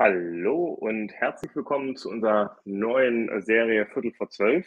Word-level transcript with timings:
Hallo 0.00 0.66
und 0.66 1.12
herzlich 1.12 1.56
willkommen 1.56 1.96
zu 1.96 2.08
unserer 2.08 2.56
neuen 2.64 3.42
Serie 3.42 3.84
Viertel 3.84 4.12
vor 4.12 4.30
zwölf. 4.30 4.64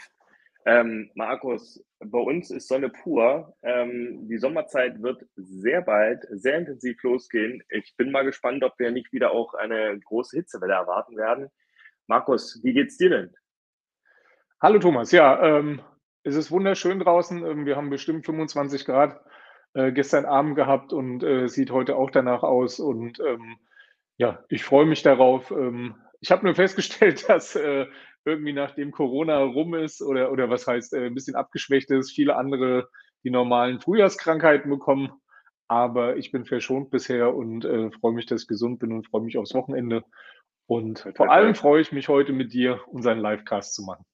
Ähm, 0.66 1.10
Markus, 1.16 1.82
bei 2.00 2.20
uns 2.20 2.52
ist 2.52 2.68
Sonne 2.68 2.90
pur. 2.90 3.56
Ähm, 3.64 4.28
die 4.28 4.38
Sommerzeit 4.38 5.02
wird 5.02 5.26
sehr 5.38 5.84
bald, 5.84 6.28
sehr 6.32 6.58
intensiv 6.58 7.02
losgehen. 7.04 7.64
Ich 7.70 7.96
bin 7.96 8.12
mal 8.12 8.26
gespannt, 8.26 8.62
ob 8.66 8.78
wir 8.78 8.92
nicht 8.92 9.14
wieder 9.14 9.32
auch 9.32 9.54
eine 9.54 9.98
große 10.02 10.36
Hitzewelle 10.36 10.74
erwarten 10.74 11.16
werden. 11.16 11.48
Markus, 12.08 12.60
wie 12.62 12.74
geht's 12.74 12.98
dir 12.98 13.12
denn? 13.12 13.34
Hallo 14.62 14.80
Thomas, 14.80 15.14
ja, 15.14 15.42
ähm, 15.42 15.82
es 16.24 16.36
ist 16.36 16.52
wunderschön 16.52 17.00
draußen. 17.00 17.42
Ähm, 17.46 17.66
wir 17.66 17.78
haben 17.78 17.90
bestimmt 17.90 18.26
25 18.26 18.84
Grad 18.84 19.24
äh, 19.76 19.94
gestern 19.94 20.26
Abend 20.26 20.58
gehabt 20.58 20.92
und 20.92 21.24
äh, 21.24 21.48
sieht 21.48 21.72
heute 21.72 21.96
auch 21.96 22.12
danach 22.12 22.44
aus. 22.44 22.82
Und 22.82 23.22
ähm, 23.22 23.56
ja, 24.22 24.46
ich 24.50 24.64
freue 24.64 24.86
mich 24.86 25.02
darauf. 25.02 25.50
Ähm, 25.50 25.96
ich 26.20 26.30
habe 26.30 26.46
nur 26.46 26.54
festgestellt, 26.54 27.26
dass 27.28 27.56
äh, 27.56 27.88
irgendwie 28.24 28.54
nachdem 28.54 28.92
Corona 28.92 29.40
rum 29.40 29.74
ist 29.74 30.00
oder, 30.04 30.32
oder 30.32 30.48
was 30.48 30.68
heißt, 30.68 30.94
äh, 30.94 31.08
ein 31.08 31.16
bisschen 31.16 31.36
abgeschwächt 31.36 31.90
ist, 31.90 32.12
viele 32.12 32.36
andere 32.36 32.88
die 33.24 33.32
normalen 33.32 33.80
Frühjahrskrankheiten 33.82 34.70
bekommen. 34.70 35.12
Aber 35.68 36.18
ich 36.18 36.32
bin 36.32 36.46
verschont 36.46 36.92
bisher 36.92 37.34
und 37.34 37.66
äh, 37.66 37.90
freue 38.00 38.14
mich, 38.14 38.28
dass 38.28 38.44
ich 38.44 38.48
gesund 38.48 38.78
bin 38.78 38.92
und 38.92 39.08
freue 39.08 39.24
mich 39.24 39.40
aufs 39.40 39.56
Wochenende. 39.56 40.04
Und 40.68 41.10
vor 41.16 41.32
allem 41.32 41.56
freue 41.56 41.82
ich 41.82 41.92
mich 41.92 42.08
heute 42.08 42.32
mit 42.32 42.54
dir, 42.54 42.80
unseren 42.90 43.20
Livecast 43.20 43.74
zu 43.74 43.82
machen. 43.84 44.06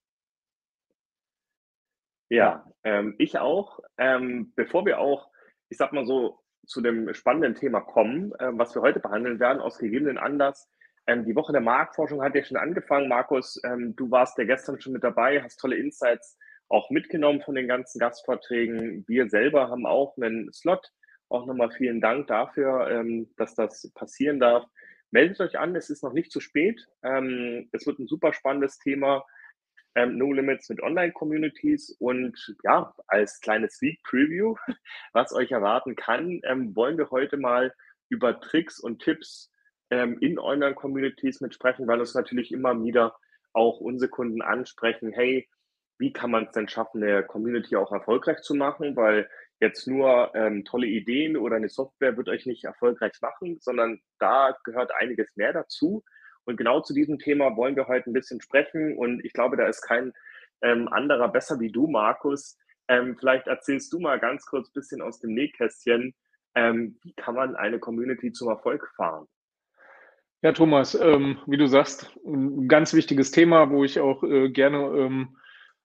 Ja, 2.30 2.66
ähm, 2.86 3.16
ich 3.18 3.38
auch. 3.40 3.82
Ähm, 3.98 4.54
bevor 4.56 4.86
wir 4.86 5.00
auch, 5.00 5.30
ich 5.68 5.78
sag 5.78 5.92
mal 5.92 6.06
so, 6.06 6.40
zu 6.68 6.82
dem 6.82 7.14
spannenden 7.14 7.56
Thema 7.56 7.82
kommen, 7.82 8.34
äh, 8.40 8.50
was 8.52 8.76
wir 8.76 8.82
heute 8.82 9.00
behandeln 9.00 9.40
werden, 9.40 9.62
aus 9.62 9.80
gegebenen 9.80 10.18
Anlass. 10.18 10.70
Ähm, 11.08 11.26
die 11.26 11.36
Woche 11.36 11.54
der 11.54 11.62
Marktforschung 11.62 12.22
hat 12.22 12.36
ja 12.36 12.44
schon 12.44 12.58
angefangen. 12.58 13.08
Markus, 13.08 13.60
ähm, 13.64 13.96
du 13.96 14.12
warst 14.12 14.38
ja 14.38 14.44
gestern 14.44 14.80
schon 14.80 14.94
mit 14.94 15.04
dabei, 15.04 15.42
hast 15.42 15.60
tolle 15.60 15.78
Insights 15.78 16.38
auch 16.70 16.90
mitgenommen 16.90 17.42
von 17.42 17.56
den 17.56 17.68
ganzen 17.68 18.00
Gastvorträgen. 18.00 19.06
Wir 19.08 19.30
selber 19.30 19.70
haben 19.70 19.86
auch 19.86 20.18
einen 20.18 20.52
Slot. 20.52 20.92
Auch 21.30 21.46
nochmal 21.46 21.72
vielen 21.72 22.02
Dank 22.02 22.28
dafür, 22.28 22.90
ähm, 22.90 23.30
dass 23.38 23.56
das 23.56 23.92
passieren 23.96 24.40
darf. 24.40 24.66
Meldet 25.12 25.40
euch 25.40 25.58
an, 25.58 25.76
es 25.76 25.90
ist 25.90 26.04
noch 26.04 26.14
nicht 26.14 26.32
zu 26.32 26.42
spät. 26.42 26.86
Ähm, 27.04 27.70
es 27.72 27.88
wird 27.88 28.00
ein 28.00 28.08
super 28.08 28.34
spannendes 28.34 28.78
Thema 28.78 29.26
ähm, 29.98 30.18
No 30.18 30.32
Limits 30.32 30.70
mit 30.70 30.82
Online-Communities 30.82 31.98
und 32.00 32.56
ja, 32.64 32.94
als 33.08 33.42
kleines 33.42 33.78
Sneak 33.78 34.02
Preview, 34.04 34.56
was 35.14 35.34
euch 35.34 35.52
erwarten 35.52 35.96
kann, 35.96 36.40
ähm, 36.44 36.76
wollen 36.76 36.98
wir 37.00 37.10
heute 37.10 37.38
mal 37.38 37.74
über 38.08 38.40
Tricks 38.40 38.80
und 38.80 39.02
Tipps 39.02 39.52
ähm, 39.90 40.20
in 40.20 40.38
Online-Communities 40.38 41.42
mitsprechen, 41.42 41.88
weil 41.88 42.00
uns 42.00 42.14
natürlich 42.14 42.52
immer 42.52 42.82
wieder 42.84 43.18
auch 43.54 43.80
unsere 43.80 44.10
Kunden 44.10 44.44
ansprechen, 44.44 45.12
hey, 45.12 45.50
wie 45.98 46.14
kann 46.14 46.30
man 46.30 46.46
es 46.46 46.52
denn 46.52 46.68
schaffen, 46.68 47.04
eine 47.04 47.24
Community 47.24 47.76
auch 47.76 47.92
erfolgreich 47.92 48.42
zu 48.42 48.54
machen, 48.54 48.96
weil 48.96 49.28
jetzt 49.60 49.88
nur 49.88 50.32
ähm, 50.36 50.64
tolle 50.64 50.86
Ideen 50.86 51.36
oder 51.36 51.56
eine 51.56 51.70
Software 51.70 52.16
wird 52.16 52.30
euch 52.30 52.46
nicht 52.46 52.66
erfolgreich 52.66 53.14
machen, 53.20 53.58
sondern 53.60 54.00
da 54.20 54.56
gehört 54.64 54.92
einiges 54.94 55.36
mehr 55.36 55.54
dazu. 55.54 56.04
Und 56.48 56.56
genau 56.56 56.80
zu 56.80 56.94
diesem 56.94 57.20
Thema 57.20 57.56
wollen 57.58 57.76
wir 57.76 57.88
heute 57.88 58.10
ein 58.10 58.14
bisschen 58.14 58.42
sprechen. 58.42 58.98
Und 58.98 59.24
ich 59.26 59.34
glaube, 59.34 59.58
da 59.58 59.68
ist 59.68 59.82
kein 59.82 60.14
ähm, 60.62 60.88
anderer 60.88 61.28
besser 61.28 61.60
wie 61.60 61.72
du, 61.72 61.88
Markus. 61.88 62.58
Ähm, 62.88 63.18
vielleicht 63.20 63.48
erzählst 63.48 63.92
du 63.92 64.00
mal 64.00 64.18
ganz 64.18 64.46
kurz 64.46 64.70
ein 64.70 64.74
bisschen 64.74 65.02
aus 65.02 65.20
dem 65.20 65.34
Nähkästchen, 65.34 66.16
ähm, 66.56 66.98
wie 67.04 67.14
kann 67.14 67.36
man 67.36 67.56
eine 67.56 67.80
Community 67.80 68.32
zum 68.32 68.50
Erfolg 68.50 68.92
fahren? 68.96 69.28
Ja, 70.42 70.54
Thomas, 70.54 70.96
ähm, 70.96 71.40
wie 71.48 71.58
du 71.58 71.68
sagst, 71.68 72.18
ein 72.26 72.68
ganz 72.68 72.94
wichtiges 72.94 73.32
Thema, 73.32 73.70
wo 73.70 73.84
ich 73.84 74.00
auch 74.00 74.24
äh, 74.24 74.50
gerne 74.50 74.78
ähm, 74.98 75.38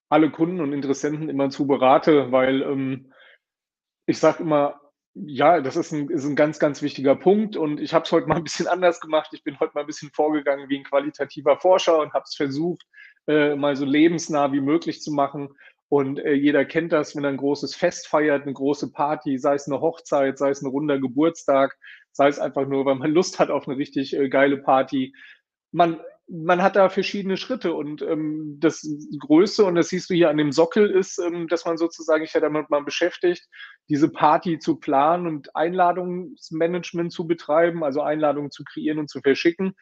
alle 0.08 0.30
Kunden 0.30 0.60
und 0.60 0.72
Interessenten 0.72 1.28
immer 1.28 1.50
zu 1.50 1.66
berate, 1.66 2.30
weil 2.30 2.62
ähm, 2.62 3.12
ich 4.06 4.18
sage 4.18 4.42
immer, 4.42 4.80
ja, 5.14 5.60
das 5.60 5.76
ist 5.76 5.92
ein, 5.92 6.08
ist 6.08 6.24
ein 6.24 6.36
ganz, 6.36 6.58
ganz 6.58 6.80
wichtiger 6.80 7.14
Punkt 7.14 7.56
und 7.56 7.80
ich 7.80 7.92
habe 7.92 8.04
es 8.04 8.12
heute 8.12 8.28
mal 8.28 8.36
ein 8.36 8.44
bisschen 8.44 8.66
anders 8.66 9.00
gemacht. 9.00 9.30
Ich 9.32 9.44
bin 9.44 9.60
heute 9.60 9.72
mal 9.74 9.80
ein 9.82 9.86
bisschen 9.86 10.10
vorgegangen 10.10 10.68
wie 10.68 10.78
ein 10.78 10.84
qualitativer 10.84 11.58
Forscher 11.58 11.98
und 11.98 12.14
habe 12.14 12.24
es 12.26 12.34
versucht, 12.34 12.86
äh, 13.26 13.54
mal 13.54 13.76
so 13.76 13.84
lebensnah 13.84 14.52
wie 14.52 14.60
möglich 14.60 15.02
zu 15.02 15.12
machen. 15.12 15.50
Und 15.88 16.18
äh, 16.20 16.32
jeder 16.32 16.64
kennt 16.64 16.92
das, 16.92 17.14
wenn 17.14 17.24
er 17.24 17.30
ein 17.30 17.36
großes 17.36 17.74
Fest 17.74 18.08
feiert, 18.08 18.44
eine 18.44 18.54
große 18.54 18.92
Party, 18.92 19.36
sei 19.38 19.54
es 19.54 19.68
eine 19.68 19.82
Hochzeit, 19.82 20.38
sei 20.38 20.48
es 20.48 20.62
ein 20.62 20.66
runder 20.66 20.98
Geburtstag, 20.98 21.76
sei 22.12 22.28
es 22.28 22.38
einfach 22.38 22.66
nur, 22.66 22.86
weil 22.86 22.94
man 22.94 23.10
Lust 23.10 23.38
hat 23.38 23.50
auf 23.50 23.68
eine 23.68 23.76
richtig 23.76 24.16
äh, 24.16 24.30
geile 24.30 24.56
Party. 24.56 25.14
Man 25.72 26.00
man 26.28 26.62
hat 26.62 26.76
da 26.76 26.88
verschiedene 26.88 27.36
Schritte 27.36 27.74
und 27.74 28.02
ähm, 28.02 28.56
das 28.58 28.88
Größte, 29.18 29.64
und 29.64 29.74
das 29.74 29.88
siehst 29.88 30.08
du 30.08 30.14
hier 30.14 30.30
an 30.30 30.36
dem 30.36 30.52
Sockel, 30.52 30.90
ist, 30.90 31.18
ähm, 31.18 31.48
dass 31.48 31.64
man 31.64 31.76
sozusagen, 31.76 32.24
ich 32.24 32.32
ja 32.32 32.40
damit 32.40 32.70
mal 32.70 32.82
beschäftigt, 32.82 33.48
diese 33.88 34.08
Party 34.08 34.58
zu 34.58 34.76
planen 34.76 35.26
und 35.26 35.54
Einladungsmanagement 35.54 37.12
zu 37.12 37.26
betreiben, 37.26 37.84
also 37.84 38.00
Einladungen 38.02 38.50
zu 38.50 38.64
kreieren 38.64 38.98
und 38.98 39.10
zu 39.10 39.20
verschicken. 39.20 39.74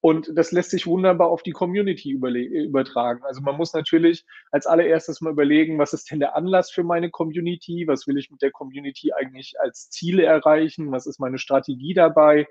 Und 0.00 0.32
das 0.34 0.50
lässt 0.50 0.70
sich 0.70 0.88
wunderbar 0.88 1.28
auf 1.28 1.44
die 1.44 1.52
Community 1.52 2.10
übertragen. 2.10 3.22
Also 3.22 3.40
man 3.40 3.56
muss 3.56 3.72
natürlich 3.72 4.24
als 4.50 4.66
allererstes 4.66 5.20
mal 5.20 5.30
überlegen, 5.30 5.78
was 5.78 5.92
ist 5.92 6.10
denn 6.10 6.18
der 6.18 6.34
Anlass 6.34 6.72
für 6.72 6.82
meine 6.82 7.08
Community? 7.08 7.84
Was 7.86 8.08
will 8.08 8.18
ich 8.18 8.28
mit 8.28 8.42
der 8.42 8.50
Community 8.50 9.12
eigentlich 9.12 9.54
als 9.60 9.90
Ziele 9.90 10.24
erreichen? 10.24 10.90
Was 10.90 11.06
ist 11.06 11.20
meine 11.20 11.38
Strategie 11.38 11.94
dabei? 11.94 12.48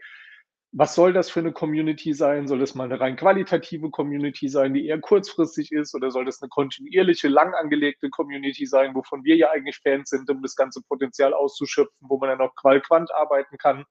Was 0.74 0.96
soll 0.96 1.12
das 1.12 1.30
für 1.30 1.42
eine 1.42 1.52
Community 1.52 2.14
sein? 2.14 2.48
Soll 2.48 2.60
das 2.60 2.76
mal 2.76 2.86
eine 2.86 3.00
rein 3.00 3.18
qualitative 3.18 3.90
Community 3.90 4.48
sein, 4.48 4.74
die 4.74 4.88
eher 4.88 5.00
kurzfristig 5.02 5.72
ist, 5.72 5.94
oder 5.94 6.12
soll 6.12 6.24
das 6.24 6.42
eine 6.42 6.50
kontinuierliche, 6.50 7.28
lang 7.28 7.54
angelegte 7.54 8.10
Community 8.10 8.66
sein, 8.66 8.96
wovon 8.96 9.24
wir 9.26 9.36
ja 9.36 9.52
eigentlich 9.52 9.80
Fans 9.84 10.10
sind, 10.10 10.30
um 10.30 10.42
das 10.42 10.56
ganze 10.56 10.82
Potenzial 10.82 11.34
auszuschöpfen, 11.34 12.08
wo 12.08 12.18
man 12.18 12.30
dann 12.30 12.42
auch 12.42 12.56
qual-quant 12.56 13.14
arbeiten 13.14 13.58
kann? 13.58 13.84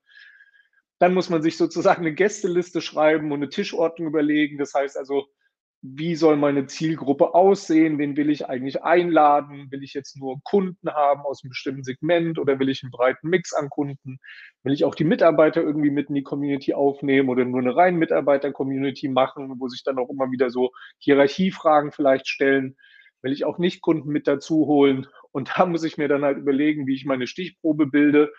Dann 0.98 1.12
muss 1.12 1.28
man 1.28 1.42
sich 1.42 1.58
sozusagen 1.58 2.00
eine 2.00 2.14
Gästeliste 2.14 2.80
schreiben 2.80 3.30
und 3.30 3.40
eine 3.40 3.50
Tischordnung 3.50 4.08
überlegen. 4.08 4.56
Das 4.56 4.72
heißt 4.72 4.96
also, 4.96 5.28
wie 5.82 6.14
soll 6.14 6.36
meine 6.36 6.66
Zielgruppe 6.66 7.34
aussehen? 7.34 7.98
Wen 7.98 8.16
will 8.16 8.28
ich 8.28 8.46
eigentlich 8.46 8.82
einladen? 8.82 9.70
Will 9.70 9.82
ich 9.82 9.94
jetzt 9.94 10.18
nur 10.18 10.38
Kunden 10.44 10.90
haben 10.90 11.22
aus 11.22 11.42
einem 11.42 11.50
bestimmten 11.50 11.84
Segment 11.84 12.38
oder 12.38 12.58
will 12.58 12.68
ich 12.68 12.82
einen 12.82 12.90
breiten 12.90 13.30
Mix 13.30 13.54
an 13.54 13.70
Kunden? 13.70 14.18
Will 14.62 14.74
ich 14.74 14.84
auch 14.84 14.94
die 14.94 15.04
Mitarbeiter 15.04 15.62
irgendwie 15.62 15.90
mit 15.90 16.10
in 16.10 16.16
die 16.16 16.22
Community 16.22 16.74
aufnehmen 16.74 17.30
oder 17.30 17.46
nur 17.46 17.60
eine 17.60 17.74
rein 17.74 17.96
Mitarbeiter-Community 17.96 19.08
machen, 19.08 19.54
wo 19.58 19.68
sich 19.68 19.82
dann 19.82 19.98
auch 19.98 20.10
immer 20.10 20.30
wieder 20.30 20.50
so 20.50 20.70
Hierarchiefragen 20.98 21.92
vielleicht 21.92 22.28
stellen? 22.28 22.76
Will 23.22 23.32
ich 23.32 23.46
auch 23.46 23.56
nicht 23.56 23.80
Kunden 23.80 24.10
mit 24.10 24.26
dazu 24.26 24.66
holen? 24.66 25.06
Und 25.32 25.52
da 25.56 25.64
muss 25.64 25.84
ich 25.84 25.96
mir 25.96 26.08
dann 26.08 26.24
halt 26.24 26.36
überlegen, 26.36 26.86
wie 26.86 26.94
ich 26.94 27.06
meine 27.06 27.26
Stichprobe 27.26 27.86
bilde 27.86 28.30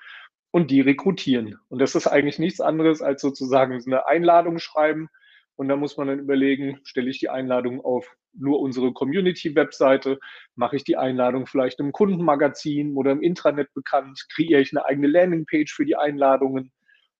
und 0.51 0.69
die 0.69 0.81
rekrutieren. 0.81 1.57
Und 1.69 1.79
das 1.79 1.95
ist 1.95 2.05
eigentlich 2.05 2.37
nichts 2.37 2.61
anderes 2.61 3.01
als 3.01 3.21
sozusagen 3.21 3.81
eine 3.83 4.05
Einladung 4.05 4.59
schreiben 4.59 5.09
und 5.55 5.67
da 5.67 5.75
muss 5.75 5.97
man 5.97 6.07
dann 6.07 6.19
überlegen, 6.19 6.79
stelle 6.83 7.09
ich 7.09 7.19
die 7.19 7.29
Einladung 7.29 7.81
auf 7.81 8.07
nur 8.33 8.59
unsere 8.59 8.93
Community-Webseite, 8.93 10.19
mache 10.55 10.77
ich 10.77 10.83
die 10.83 10.97
Einladung 10.97 11.45
vielleicht 11.45 11.79
im 11.79 11.91
Kundenmagazin 11.91 12.95
oder 12.95 13.11
im 13.11 13.21
Intranet 13.21 13.73
bekannt, 13.73 14.25
kreiere 14.33 14.61
ich 14.61 14.71
eine 14.71 14.85
eigene 14.85 15.07
Landingpage 15.07 15.73
für 15.73 15.85
die 15.85 15.95
Einladungen 15.95 16.71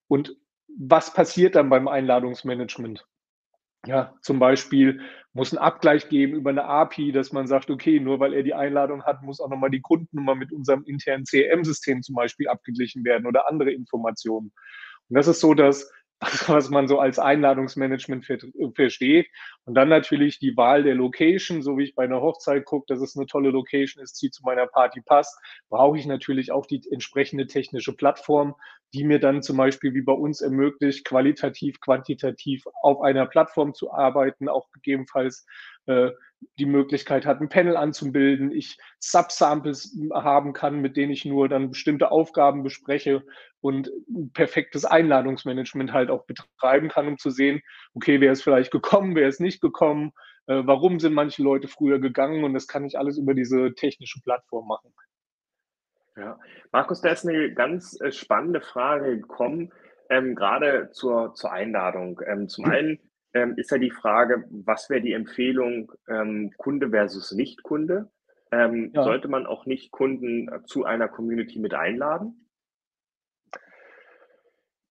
und 0.08 0.36
was 0.78 1.14
passiert 1.14 1.56
dann 1.56 1.69
beim 1.69 1.88
Einladungsmanagement? 1.88 3.06
Ja, 3.88 4.14
zum 4.22 4.40
Beispiel 4.40 5.02
muss 5.34 5.53
ein 5.53 5.58
Abgleich 5.58 6.08
geben 6.09 6.36
über 6.36 6.52
eine 6.52 6.66
API, 6.66 7.12
dass 7.12 7.31
man 7.31 7.48
sagt, 7.48 7.72
okay, 7.72 8.00
nur 8.00 8.19
weil 8.19 8.34
er 8.34 8.44
die 8.44 8.53
Einladung 8.53 9.03
hat, 9.03 9.24
muss 9.24 9.40
auch 9.40 9.50
nochmal 9.50 9.72
die 9.72 9.81
Kundennummer 9.81 10.36
mit 10.36 10.52
unserem 10.52 10.84
internen 10.84 11.25
CRM-System 11.25 12.03
zum 12.03 12.16
Beispiel 12.16 12.48
abgeglichen 12.48 13.03
werden 13.03 13.25
oder 13.25 13.50
andere 13.50 13.72
Informationen. 13.72 14.52
Und 15.09 15.16
das 15.16 15.28
ist 15.28 15.40
so, 15.40 15.53
dass 15.53 15.92
was 16.47 16.69
man 16.69 16.87
so 16.87 16.99
als 16.99 17.17
Einladungsmanagement 17.17 18.27
versteht. 18.75 19.27
Und 19.65 19.73
dann 19.73 19.89
natürlich 19.89 20.38
die 20.38 20.56
Wahl 20.56 20.83
der 20.83 20.94
Location, 20.94 21.63
so 21.63 21.77
wie 21.77 21.83
ich 21.85 21.95
bei 21.95 22.03
einer 22.03 22.21
Hochzeit 22.21 22.65
gucke, 22.65 22.85
dass 22.88 23.01
es 23.01 23.18
eine 23.18 23.25
tolle 23.25 23.50
Location 23.50 24.03
ist, 24.03 24.21
die 24.21 24.29
zu 24.29 24.44
meiner 24.44 24.68
Party 24.68 25.01
passt, 25.01 25.39
brauche 25.69 25.97
ich 25.97 26.06
natürlich 26.06 26.51
auch 26.51 26.68
die 26.68 26.81
entsprechende 26.91 27.47
technische 27.47 27.95
Plattform, 27.95 28.56
die 28.94 29.03
mir 29.03 29.19
dann 29.19 29.41
zum 29.41 29.57
Beispiel 29.57 29.95
wie 29.95 30.01
bei 30.01 30.13
uns 30.13 30.41
ermöglicht, 30.41 31.06
qualitativ, 31.06 31.79
quantitativ 31.79 32.65
auf 32.83 33.01
einer 33.01 33.25
Plattform 33.25 33.74
zu 33.74 33.91
arbeiten, 33.91 34.47
auch 34.47 34.69
gegebenenfalls 34.71 35.47
äh, 35.88 36.12
die 36.59 36.65
Möglichkeit 36.65 37.25
hat, 37.25 37.41
ein 37.41 37.49
Panel 37.49 37.77
anzubilden, 37.77 38.51
ich 38.51 38.77
Subsamples 38.99 39.97
haben 40.13 40.53
kann, 40.53 40.81
mit 40.81 40.97
denen 40.97 41.11
ich 41.11 41.25
nur 41.25 41.49
dann 41.49 41.69
bestimmte 41.69 42.11
Aufgaben 42.11 42.63
bespreche 42.63 43.23
und 43.61 43.91
ein 44.09 44.31
perfektes 44.31 44.85
Einladungsmanagement 44.85 45.93
halt 45.93 46.09
auch 46.09 46.25
betreiben 46.25 46.89
kann, 46.89 47.07
um 47.07 47.17
zu 47.17 47.29
sehen, 47.29 47.61
okay, 47.93 48.21
wer 48.21 48.31
ist 48.31 48.43
vielleicht 48.43 48.71
gekommen, 48.71 49.15
wer 49.15 49.27
ist 49.27 49.39
nicht 49.39 49.61
gekommen, 49.61 50.11
äh, 50.47 50.61
warum 50.65 50.99
sind 50.99 51.13
manche 51.13 51.43
Leute 51.43 51.67
früher 51.67 51.99
gegangen 51.99 52.43
und 52.43 52.53
das 52.53 52.67
kann 52.67 52.85
ich 52.85 52.97
alles 52.97 53.17
über 53.17 53.33
diese 53.33 53.73
technische 53.75 54.21
Plattform 54.21 54.67
machen. 54.67 54.93
Ja, 56.17 56.39
Markus, 56.71 57.01
da 57.01 57.09
ist 57.09 57.25
eine 57.25 57.53
ganz 57.53 57.99
äh, 58.01 58.11
spannende 58.11 58.61
Frage 58.61 59.17
gekommen. 59.17 59.71
ähm, 60.09 60.35
gerade 60.35 60.89
zur, 60.91 61.33
zur 61.35 61.53
Einladung. 61.53 62.19
Ähm, 62.27 62.49
zum 62.49 62.65
einen 62.69 62.99
ähm, 63.33 63.54
ist 63.57 63.72
ja 63.72 63.78
die 63.78 63.92
Frage, 63.92 64.45
was 64.50 64.89
wäre 64.89 65.01
die 65.01 65.13
Empfehlung 65.13 65.92
ähm, 66.07 66.51
Kunde 66.57 66.89
versus 66.89 67.31
Nicht-Kunde? 67.31 68.10
Ähm, 68.51 68.92
Ja. 68.94 69.04
sollte 69.04 69.28
man 69.30 69.45
auch 69.45 69.66
Nicht-Kunden 69.66 70.50
äh, 70.50 70.63
zu 70.66 70.83
einer 70.83 71.07
Community 71.07 71.60
mit 71.60 71.74
einladen? 71.74 72.48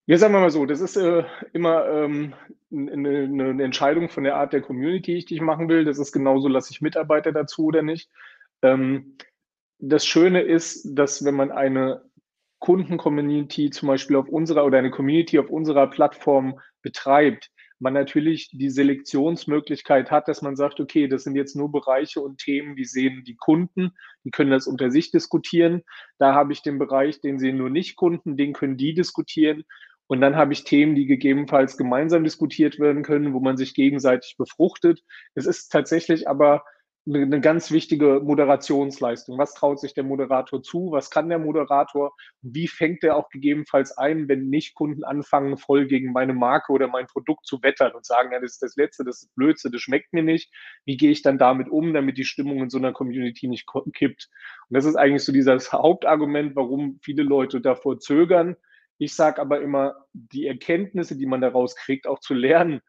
Ja, 0.07 0.17
sagen 0.17 0.33
wir 0.33 0.39
mal 0.39 0.49
so, 0.49 0.65
das 0.65 0.81
ist 0.81 0.97
äh, 0.97 1.23
immer 1.53 1.85
ähm, 1.87 2.33
eine, 2.71 3.19
eine 3.23 3.63
Entscheidung 3.63 4.09
von 4.09 4.23
der 4.23 4.35
Art 4.35 4.51
der 4.51 4.61
Community, 4.61 5.23
die 5.23 5.35
ich 5.35 5.41
machen 5.41 5.69
will. 5.69 5.85
Das 5.85 5.99
ist 5.99 6.11
genauso, 6.11 6.47
lasse 6.47 6.71
ich 6.71 6.81
Mitarbeiter 6.81 7.31
dazu 7.31 7.65
oder 7.65 7.83
nicht. 7.83 8.09
Ähm, 8.63 9.15
das 9.77 10.05
Schöne 10.05 10.41
ist, 10.41 10.85
dass 10.97 11.23
wenn 11.23 11.35
man 11.35 11.51
eine 11.51 12.03
Kunden-Community 12.59 13.69
zum 13.69 13.87
Beispiel 13.87 14.15
auf 14.15 14.27
unserer 14.27 14.65
oder 14.65 14.79
eine 14.79 14.91
Community 14.91 15.39
auf 15.39 15.49
unserer 15.49 15.87
Plattform 15.87 16.59
betreibt, 16.81 17.51
man 17.81 17.93
natürlich 17.93 18.49
die 18.53 18.69
Selektionsmöglichkeit 18.69 20.11
hat, 20.11 20.27
dass 20.27 20.41
man 20.41 20.55
sagt, 20.55 20.79
okay, 20.79 21.07
das 21.07 21.23
sind 21.23 21.35
jetzt 21.35 21.55
nur 21.55 21.71
Bereiche 21.71 22.21
und 22.21 22.37
Themen, 22.37 22.75
die 22.75 22.85
sehen 22.85 23.23
die 23.25 23.35
Kunden, 23.35 23.91
die 24.23 24.29
können 24.29 24.51
das 24.51 24.67
unter 24.67 24.91
sich 24.91 25.11
diskutieren. 25.11 25.81
Da 26.19 26.33
habe 26.33 26.53
ich 26.53 26.61
den 26.61 26.77
Bereich, 26.77 27.21
den 27.21 27.39
sehen 27.39 27.57
nur 27.57 27.71
nicht 27.71 27.95
Kunden, 27.95 28.37
den 28.37 28.53
können 28.53 28.77
die 28.77 28.93
diskutieren. 28.93 29.63
Und 30.05 30.21
dann 30.21 30.35
habe 30.35 30.53
ich 30.53 30.63
Themen, 30.63 30.93
die 30.93 31.07
gegebenenfalls 31.07 31.77
gemeinsam 31.77 32.23
diskutiert 32.23 32.79
werden 32.79 33.01
können, 33.01 33.33
wo 33.33 33.39
man 33.39 33.57
sich 33.57 33.73
gegenseitig 33.73 34.35
befruchtet. 34.37 35.01
Es 35.33 35.45
ist 35.45 35.69
tatsächlich 35.69 36.27
aber 36.27 36.63
eine, 37.07 37.41
ganz 37.41 37.71
wichtige 37.71 38.21
Moderationsleistung. 38.23 39.37
Was 39.37 39.55
traut 39.55 39.79
sich 39.79 39.93
der 39.93 40.03
Moderator 40.03 40.61
zu? 40.61 40.91
Was 40.91 41.09
kann 41.09 41.29
der 41.29 41.39
Moderator? 41.39 42.15
Wie 42.41 42.67
fängt 42.67 43.03
er 43.03 43.15
auch 43.15 43.29
gegebenenfalls 43.29 43.97
ein, 43.97 44.27
wenn 44.27 44.49
nicht 44.49 44.75
Kunden 44.75 45.03
anfangen, 45.03 45.57
voll 45.57 45.87
gegen 45.87 46.11
meine 46.11 46.33
Marke 46.33 46.71
oder 46.71 46.87
mein 46.87 47.07
Produkt 47.07 47.47
zu 47.47 47.63
wettern 47.63 47.93
und 47.93 48.05
sagen, 48.05 48.31
ja, 48.31 48.39
das 48.39 48.53
ist 48.53 48.61
das 48.61 48.75
Letzte, 48.75 49.03
das 49.03 49.23
ist 49.23 49.35
Blödsinn, 49.35 49.71
das 49.71 49.81
schmeckt 49.81 50.13
mir 50.13 50.23
nicht. 50.23 50.53
Wie 50.85 50.95
gehe 50.95 51.11
ich 51.11 51.23
dann 51.23 51.39
damit 51.39 51.69
um, 51.69 51.93
damit 51.93 52.17
die 52.17 52.25
Stimmung 52.25 52.61
in 52.61 52.69
so 52.69 52.77
einer 52.77 52.93
Community 52.93 53.47
nicht 53.47 53.67
kippt? 53.93 54.29
Und 54.69 54.75
das 54.75 54.85
ist 54.85 54.95
eigentlich 54.95 55.23
so 55.23 55.31
dieses 55.31 55.73
Hauptargument, 55.73 56.55
warum 56.55 56.99
viele 57.01 57.23
Leute 57.23 57.61
davor 57.61 57.99
zögern. 57.99 58.55
Ich 58.99 59.15
sage 59.15 59.41
aber 59.41 59.61
immer, 59.61 60.05
die 60.13 60.45
Erkenntnisse, 60.45 61.17
die 61.17 61.25
man 61.25 61.41
daraus 61.41 61.75
kriegt, 61.75 62.05
auch 62.05 62.19
zu 62.19 62.35
lernen, 62.35 62.81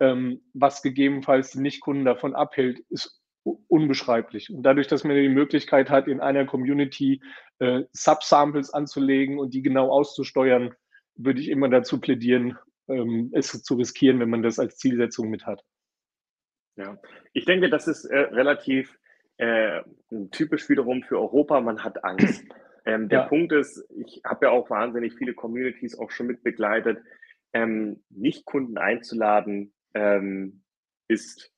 ähm, 0.00 0.42
was 0.52 0.82
gegebenenfalls 0.82 1.52
die 1.52 1.60
Nicht-Kunden 1.60 2.04
davon 2.04 2.34
abhält, 2.34 2.80
ist 2.88 3.21
unbeschreiblich. 3.44 4.50
Und 4.50 4.62
dadurch, 4.62 4.86
dass 4.86 5.04
man 5.04 5.16
die 5.16 5.28
Möglichkeit 5.28 5.90
hat, 5.90 6.08
in 6.08 6.20
einer 6.20 6.46
Community 6.46 7.22
äh, 7.58 7.82
Subsamples 7.92 8.72
anzulegen 8.72 9.38
und 9.38 9.54
die 9.54 9.62
genau 9.62 9.90
auszusteuern, 9.90 10.74
würde 11.16 11.40
ich 11.40 11.48
immer 11.48 11.68
dazu 11.68 12.00
plädieren, 12.00 12.56
ähm, 12.88 13.30
es 13.32 13.62
zu 13.62 13.74
riskieren, 13.74 14.20
wenn 14.20 14.30
man 14.30 14.42
das 14.42 14.58
als 14.58 14.76
Zielsetzung 14.76 15.28
mit 15.28 15.46
hat. 15.46 15.62
Ja, 16.76 16.98
ich 17.32 17.44
denke, 17.44 17.68
das 17.68 17.86
ist 17.86 18.04
äh, 18.06 18.16
relativ 18.16 18.98
äh, 19.36 19.82
typisch 20.30 20.68
wiederum 20.68 21.02
für 21.02 21.18
Europa. 21.18 21.60
Man 21.60 21.82
hat 21.84 22.04
Angst. 22.04 22.44
Ähm, 22.84 23.08
der 23.08 23.20
Ja. 23.20 23.26
Punkt 23.26 23.52
ist, 23.52 23.88
ich 23.94 24.22
habe 24.24 24.46
ja 24.46 24.50
auch 24.50 24.68
wahnsinnig 24.68 25.14
viele 25.14 25.34
Communities 25.34 25.96
auch 25.96 26.10
schon 26.10 26.26
mit 26.26 26.42
begleitet. 26.42 26.98
Ähm, 27.52 28.02
nicht 28.10 28.44
Kunden 28.44 28.76
einzuladen, 28.76 29.72
ähm, 29.94 30.64
ist 31.06 31.51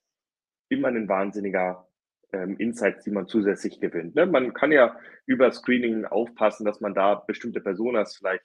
immer 0.69 0.89
ein 0.89 1.09
wahnsinniger 1.09 1.87
ähm, 2.33 2.57
Insights, 2.59 3.05
die 3.05 3.11
man 3.11 3.29
zusätzlich 3.29 3.81
gewinnt. 3.81 4.15
Ne? 4.15 4.27
Man 4.27 4.55
kann 4.55 4.73
ja 4.73 4.97
über 5.27 5.51
Screening 5.53 6.05
aufpassen, 6.05 6.65
dass 6.65 6.81
man 6.81 6.95
da 6.95 7.15
bestimmte 7.15 7.61
Personas 7.61 8.17
vielleicht 8.17 8.45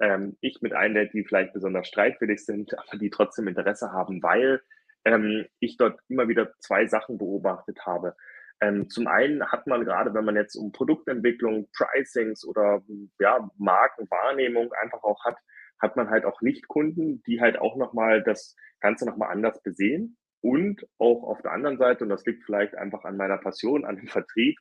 ähm, 0.00 0.36
ich 0.40 0.60
mit 0.62 0.72
einlädt, 0.72 1.12
die 1.12 1.24
vielleicht 1.24 1.52
besonders 1.52 1.88
streitwillig 1.88 2.44
sind, 2.44 2.76
aber 2.78 2.98
die 2.98 3.10
trotzdem 3.10 3.48
Interesse 3.48 3.92
haben, 3.92 4.22
weil 4.22 4.60
ähm, 5.04 5.46
ich 5.60 5.76
dort 5.76 6.00
immer 6.08 6.28
wieder 6.28 6.52
zwei 6.58 6.86
Sachen 6.86 7.18
beobachtet 7.18 7.86
habe. 7.86 8.16
Ähm, 8.62 8.90
zum 8.90 9.06
einen 9.06 9.44
hat 9.50 9.66
man 9.66 9.84
gerade, 9.84 10.12
wenn 10.12 10.24
man 10.24 10.36
jetzt 10.36 10.54
um 10.54 10.72
Produktentwicklung, 10.72 11.68
Pricings 11.72 12.44
oder 12.46 12.82
ja, 13.18 13.48
Markenwahrnehmung 13.56 14.72
einfach 14.74 15.02
auch 15.02 15.24
hat, 15.24 15.38
hat 15.80 15.96
man 15.96 16.10
halt 16.10 16.26
auch 16.26 16.42
Nicht-Kunden, 16.42 17.22
die 17.22 17.40
halt 17.40 17.58
auch 17.58 17.76
nochmal 17.76 18.22
das 18.22 18.54
Ganze 18.80 19.06
nochmal 19.06 19.30
anders 19.30 19.62
besehen. 19.62 20.18
Und 20.42 20.86
auch 20.98 21.22
auf 21.24 21.42
der 21.42 21.52
anderen 21.52 21.78
Seite, 21.78 22.04
und 22.04 22.10
das 22.10 22.24
liegt 22.24 22.44
vielleicht 22.44 22.74
einfach 22.74 23.04
an 23.04 23.16
meiner 23.16 23.38
Passion, 23.38 23.84
an 23.84 23.96
dem 23.96 24.08
Vertrieb, 24.08 24.56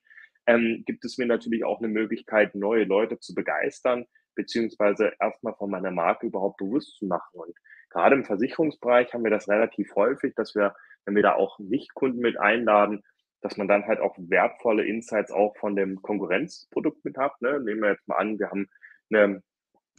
ähm, 0.45 0.83
gibt 0.85 1.05
es 1.05 1.17
mir 1.17 1.27
natürlich 1.27 1.63
auch 1.63 1.79
eine 1.79 1.87
Möglichkeit, 1.87 2.55
neue 2.55 2.83
Leute 2.83 3.19
zu 3.19 3.33
begeistern, 3.33 4.05
beziehungsweise 4.35 5.13
erstmal 5.19 5.53
von 5.55 5.69
meiner 5.69 5.91
Marke 5.91 6.27
überhaupt 6.27 6.57
bewusst 6.57 6.97
zu 6.97 7.05
machen. 7.05 7.39
Und 7.39 7.55
gerade 7.89 8.15
im 8.15 8.25
Versicherungsbereich 8.25 9.13
haben 9.13 9.23
wir 9.23 9.31
das 9.31 9.47
relativ 9.47 9.93
häufig, 9.95 10.33
dass 10.35 10.55
wir, 10.55 10.75
wenn 11.05 11.15
wir 11.15 11.23
da 11.23 11.35
auch 11.35 11.59
Nicht-Kunden 11.59 12.19
mit 12.19 12.39
einladen, 12.39 13.03
dass 13.41 13.57
man 13.57 13.67
dann 13.67 13.85
halt 13.85 13.99
auch 13.99 14.15
wertvolle 14.17 14.85
Insights 14.85 15.31
auch 15.31 15.55
von 15.57 15.75
dem 15.75 16.01
Konkurrenzprodukt 16.01 17.05
mit 17.05 17.17
hat. 17.17 17.41
Ne? 17.41 17.59
Nehmen 17.59 17.81
wir 17.81 17.91
jetzt 17.91 18.07
mal 18.07 18.17
an, 18.17 18.39
wir 18.39 18.49
haben 18.49 18.67
eine 19.11 19.41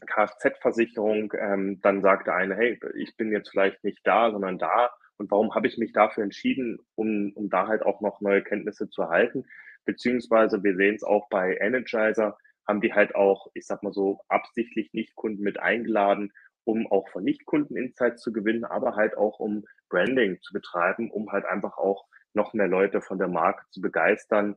Kfz-Versicherung, 0.06 1.33
ähm, 1.38 1.81
dann 1.83 2.03
sagt 2.03 2.26
der 2.26 2.35
eine, 2.35 2.56
hey, 2.56 2.79
ich 2.97 3.17
bin 3.17 3.33
jetzt 3.33 3.50
vielleicht 3.50 3.83
nicht 3.85 4.00
da, 4.05 4.31
sondern 4.31 4.59
da. 4.59 4.91
Und 5.21 5.31
warum 5.31 5.55
habe 5.55 5.67
ich 5.67 5.77
mich 5.77 5.93
dafür 5.93 6.25
entschieden, 6.25 6.79
um, 6.95 7.33
um 7.35 7.51
da 7.51 7.69
halt 7.69 7.83
auch 7.83 8.01
noch 8.01 8.23
neue 8.23 8.43
Kenntnisse 8.43 8.89
zu 8.89 9.03
erhalten? 9.03 9.45
Beziehungsweise 9.85 10.63
wir 10.65 10.75
sehen 10.77 10.95
es 10.95 11.03
auch 11.03 11.29
bei 11.29 11.59
Energizer, 11.61 12.39
haben 12.67 12.81
die 12.81 12.95
halt 12.95 13.15
auch, 13.15 13.49
ich 13.53 13.67
sag 13.67 13.83
mal 13.83 13.93
so, 13.93 14.21
absichtlich 14.29 14.95
Nicht-Kunden 14.95 15.43
mit 15.43 15.61
eingeladen, 15.61 16.33
um 16.65 16.91
auch 16.91 17.09
von 17.11 17.23
Nicht-Kunden 17.23 17.77
Insights 17.77 18.23
zu 18.23 18.33
gewinnen, 18.33 18.65
aber 18.65 18.97
halt 18.97 19.17
auch 19.19 19.41
um 19.41 19.65
Branding 19.91 20.41
zu 20.41 20.55
betreiben, 20.55 21.11
um 21.11 21.31
halt 21.31 21.45
einfach 21.45 21.77
auch 21.77 22.07
noch 22.33 22.55
mehr 22.55 22.69
Leute 22.69 23.03
von 23.03 23.19
der 23.19 23.29
Marke 23.29 23.65
zu 23.71 23.83
begeistern. 23.83 24.57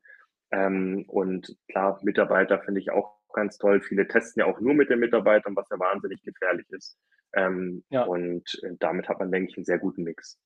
Ähm, 0.52 1.04
und 1.08 1.58
klar, 1.68 2.00
Mitarbeiter 2.04 2.60
finde 2.60 2.80
ich 2.80 2.90
auch 2.90 3.18
ganz 3.34 3.58
toll. 3.58 3.82
Viele 3.82 4.08
testen 4.08 4.42
ja 4.42 4.46
auch 4.46 4.62
nur 4.62 4.76
mit 4.76 4.90
den 4.90 5.00
Mitarbeitern, 5.00 5.58
was 5.58 5.68
ja 5.70 5.78
wahnsinnig 5.78 6.22
gefährlich 6.24 6.70
ist. 6.70 6.98
Ähm, 7.34 7.84
Ja. 7.90 8.04
Und 8.04 8.44
äh, 8.64 8.76
damit 8.80 9.10
hat 9.10 9.20
man, 9.20 9.32
denke 9.32 9.50
ich, 9.50 9.58
einen 9.58 9.66
sehr 9.66 9.80
guten 9.80 10.04
Mix. 10.04 10.40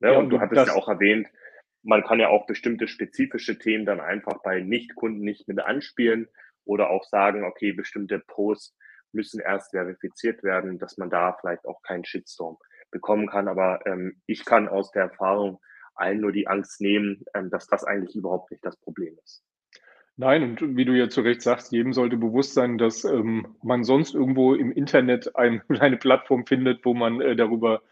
Ne? 0.00 0.12
Ja, 0.12 0.18
und 0.18 0.30
du 0.30 0.40
hattest 0.40 0.68
ja 0.68 0.74
auch 0.74 0.88
erwähnt, 0.88 1.28
man 1.82 2.02
kann 2.02 2.18
ja 2.18 2.28
auch 2.28 2.46
bestimmte 2.46 2.88
spezifische 2.88 3.58
Themen 3.58 3.84
dann 3.84 4.00
einfach 4.00 4.42
bei 4.42 4.60
Nicht-Kunden 4.60 5.20
nicht 5.20 5.46
mit 5.48 5.60
anspielen 5.60 6.28
oder 6.64 6.90
auch 6.90 7.04
sagen, 7.04 7.44
okay, 7.44 7.72
bestimmte 7.72 8.18
Posts 8.18 8.76
müssen 9.12 9.40
erst 9.40 9.70
verifiziert 9.70 10.42
werden, 10.42 10.78
dass 10.78 10.96
man 10.96 11.10
da 11.10 11.36
vielleicht 11.40 11.66
auch 11.66 11.82
keinen 11.82 12.04
Shitstorm 12.04 12.56
bekommen 12.90 13.28
kann. 13.28 13.48
Aber 13.48 13.80
ähm, 13.86 14.20
ich 14.26 14.44
kann 14.44 14.68
aus 14.68 14.90
der 14.90 15.02
Erfahrung 15.04 15.60
allen 15.94 16.20
nur 16.20 16.32
die 16.32 16.48
Angst 16.48 16.80
nehmen, 16.80 17.24
ähm, 17.34 17.50
dass 17.50 17.66
das 17.66 17.84
eigentlich 17.84 18.16
überhaupt 18.16 18.50
nicht 18.50 18.64
das 18.64 18.76
Problem 18.76 19.16
ist. 19.22 19.44
Nein, 20.16 20.42
und 20.42 20.76
wie 20.76 20.84
du 20.84 20.92
ja 20.92 21.08
zu 21.08 21.22
Recht 21.22 21.42
sagst, 21.42 21.72
jedem 21.72 21.92
sollte 21.92 22.16
bewusst 22.16 22.54
sein, 22.54 22.78
dass 22.78 23.04
ähm, 23.04 23.56
man 23.62 23.82
sonst 23.82 24.14
irgendwo 24.14 24.54
im 24.54 24.70
Internet 24.70 25.34
ein, 25.36 25.62
eine 25.80 25.96
Plattform 25.96 26.46
findet, 26.46 26.84
wo 26.84 26.94
man 26.94 27.20
äh, 27.20 27.36
darüber 27.36 27.82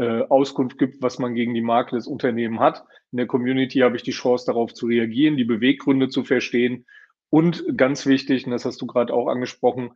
äh, 0.00 0.22
Auskunft 0.30 0.78
gibt, 0.78 1.02
was 1.02 1.18
man 1.18 1.34
gegen 1.34 1.52
die 1.52 1.60
Marke 1.60 1.94
des 1.94 2.06
Unternehmens 2.06 2.60
hat. 2.60 2.84
In 3.12 3.18
der 3.18 3.26
Community 3.26 3.80
habe 3.80 3.96
ich 3.96 4.02
die 4.02 4.12
Chance, 4.12 4.46
darauf 4.46 4.72
zu 4.72 4.86
reagieren, 4.86 5.36
die 5.36 5.44
Beweggründe 5.44 6.08
zu 6.08 6.24
verstehen. 6.24 6.86
Und 7.28 7.64
ganz 7.76 8.06
wichtig, 8.06 8.46
und 8.46 8.52
das 8.52 8.64
hast 8.64 8.80
du 8.80 8.86
gerade 8.86 9.12
auch 9.12 9.28
angesprochen, 9.28 9.90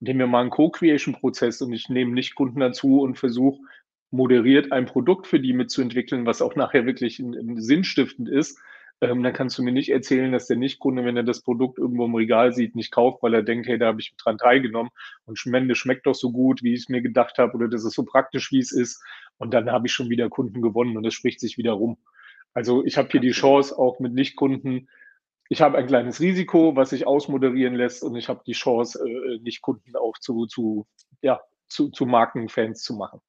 nehmen 0.00 0.20
wir 0.20 0.26
mal 0.26 0.40
einen 0.40 0.50
Co-Creation-Prozess 0.50 1.60
und 1.60 1.74
ich 1.74 1.90
nehme 1.90 2.12
nicht 2.12 2.34
Kunden 2.34 2.60
dazu 2.60 3.02
und 3.02 3.18
versuche 3.18 3.60
moderiert 4.10 4.72
ein 4.72 4.86
Produkt 4.86 5.26
für 5.26 5.38
die 5.38 5.52
mitzuentwickeln, 5.52 6.24
was 6.24 6.40
auch 6.40 6.56
nachher 6.56 6.86
wirklich 6.86 7.18
ein, 7.18 7.34
ein 7.34 7.60
sinnstiftend 7.60 8.30
ist 8.30 8.58
ähm, 9.02 9.22
dann 9.22 9.32
kannst 9.32 9.56
du 9.56 9.62
mir 9.62 9.72
nicht 9.72 9.90
erzählen, 9.90 10.30
dass 10.30 10.46
der 10.46 10.58
Nichtkunde, 10.58 11.04
wenn 11.04 11.16
er 11.16 11.22
das 11.22 11.40
Produkt 11.40 11.78
irgendwo 11.78 12.04
im 12.04 12.14
Regal 12.14 12.52
sieht, 12.52 12.76
nicht 12.76 12.92
kauft, 12.92 13.22
weil 13.22 13.32
er 13.32 13.42
denkt, 13.42 13.66
hey, 13.66 13.78
da 13.78 13.86
habe 13.86 14.00
ich 14.00 14.14
dran 14.16 14.36
teilgenommen 14.36 14.90
und 15.24 15.38
Schmende 15.38 15.74
schmeckt 15.74 16.06
doch 16.06 16.14
so 16.14 16.32
gut, 16.32 16.62
wie 16.62 16.74
ich 16.74 16.80
es 16.80 16.88
mir 16.88 17.00
gedacht 17.00 17.38
habe 17.38 17.54
oder 17.54 17.68
das 17.68 17.84
ist 17.84 17.94
so 17.94 18.04
praktisch, 18.04 18.52
wie 18.52 18.58
es 18.58 18.72
ist. 18.72 19.02
Und 19.40 19.54
dann 19.54 19.72
habe 19.72 19.86
ich 19.86 19.92
schon 19.92 20.10
wieder 20.10 20.28
Kunden 20.28 20.60
gewonnen 20.60 20.98
und 20.98 21.02
das 21.02 21.14
spricht 21.14 21.40
sich 21.40 21.56
wieder 21.56 21.72
rum. 21.72 21.96
Also 22.52 22.84
ich 22.84 22.98
habe 22.98 23.08
hier 23.10 23.20
die 23.20 23.30
Chance, 23.30 23.76
auch 23.76 23.98
mit 23.98 24.12
Nichtkunden, 24.12 24.88
ich 25.48 25.62
habe 25.62 25.78
ein 25.78 25.86
kleines 25.86 26.20
Risiko, 26.20 26.76
was 26.76 26.90
sich 26.90 27.06
ausmoderieren 27.06 27.74
lässt 27.74 28.04
und 28.04 28.16
ich 28.16 28.28
habe 28.28 28.42
die 28.46 28.52
Chance, 28.52 29.02
äh, 29.02 29.38
Nichtkunden 29.38 29.96
auch 29.96 30.18
zu, 30.18 30.46
zu, 30.46 30.86
ja, 31.22 31.40
zu, 31.68 31.88
zu 31.88 32.04
Markenfans 32.04 32.82
zu 32.82 32.94
machen. 32.94 33.20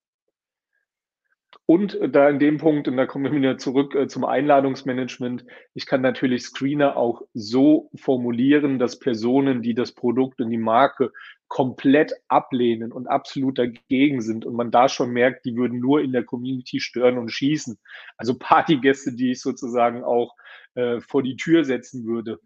Und 1.65 1.97
da 2.09 2.27
in 2.27 2.39
dem 2.39 2.57
Punkt, 2.57 2.89
und 2.89 2.97
da 2.97 3.05
kommen 3.05 3.23
wir 3.23 3.31
wieder 3.31 3.57
zurück 3.57 3.95
äh, 3.95 4.07
zum 4.07 4.25
Einladungsmanagement, 4.25 5.45
ich 5.73 5.85
kann 5.85 6.01
natürlich 6.01 6.43
Screener 6.43 6.97
auch 6.97 7.21
so 7.33 7.89
formulieren, 7.95 8.79
dass 8.79 8.99
Personen, 8.99 9.61
die 9.61 9.73
das 9.73 9.93
Produkt 9.93 10.41
und 10.41 10.49
die 10.49 10.57
Marke 10.57 11.13
komplett 11.51 12.13
ablehnen 12.29 12.93
und 12.93 13.07
absolut 13.07 13.59
dagegen 13.59 14.21
sind 14.21 14.45
und 14.45 14.55
man 14.55 14.71
da 14.71 14.87
schon 14.87 15.11
merkt, 15.11 15.43
die 15.43 15.57
würden 15.57 15.81
nur 15.81 15.99
in 15.99 16.13
der 16.13 16.23
Community 16.23 16.79
stören 16.79 17.17
und 17.17 17.27
schießen. 17.27 17.77
Also 18.15 18.39
Partygäste, 18.39 19.11
die 19.11 19.31
ich 19.31 19.41
sozusagen 19.41 20.05
auch 20.05 20.33
äh, 20.75 21.01
vor 21.01 21.23
die 21.23 21.35
Tür 21.35 21.65
setzen 21.65 22.05
würde, 22.05 22.39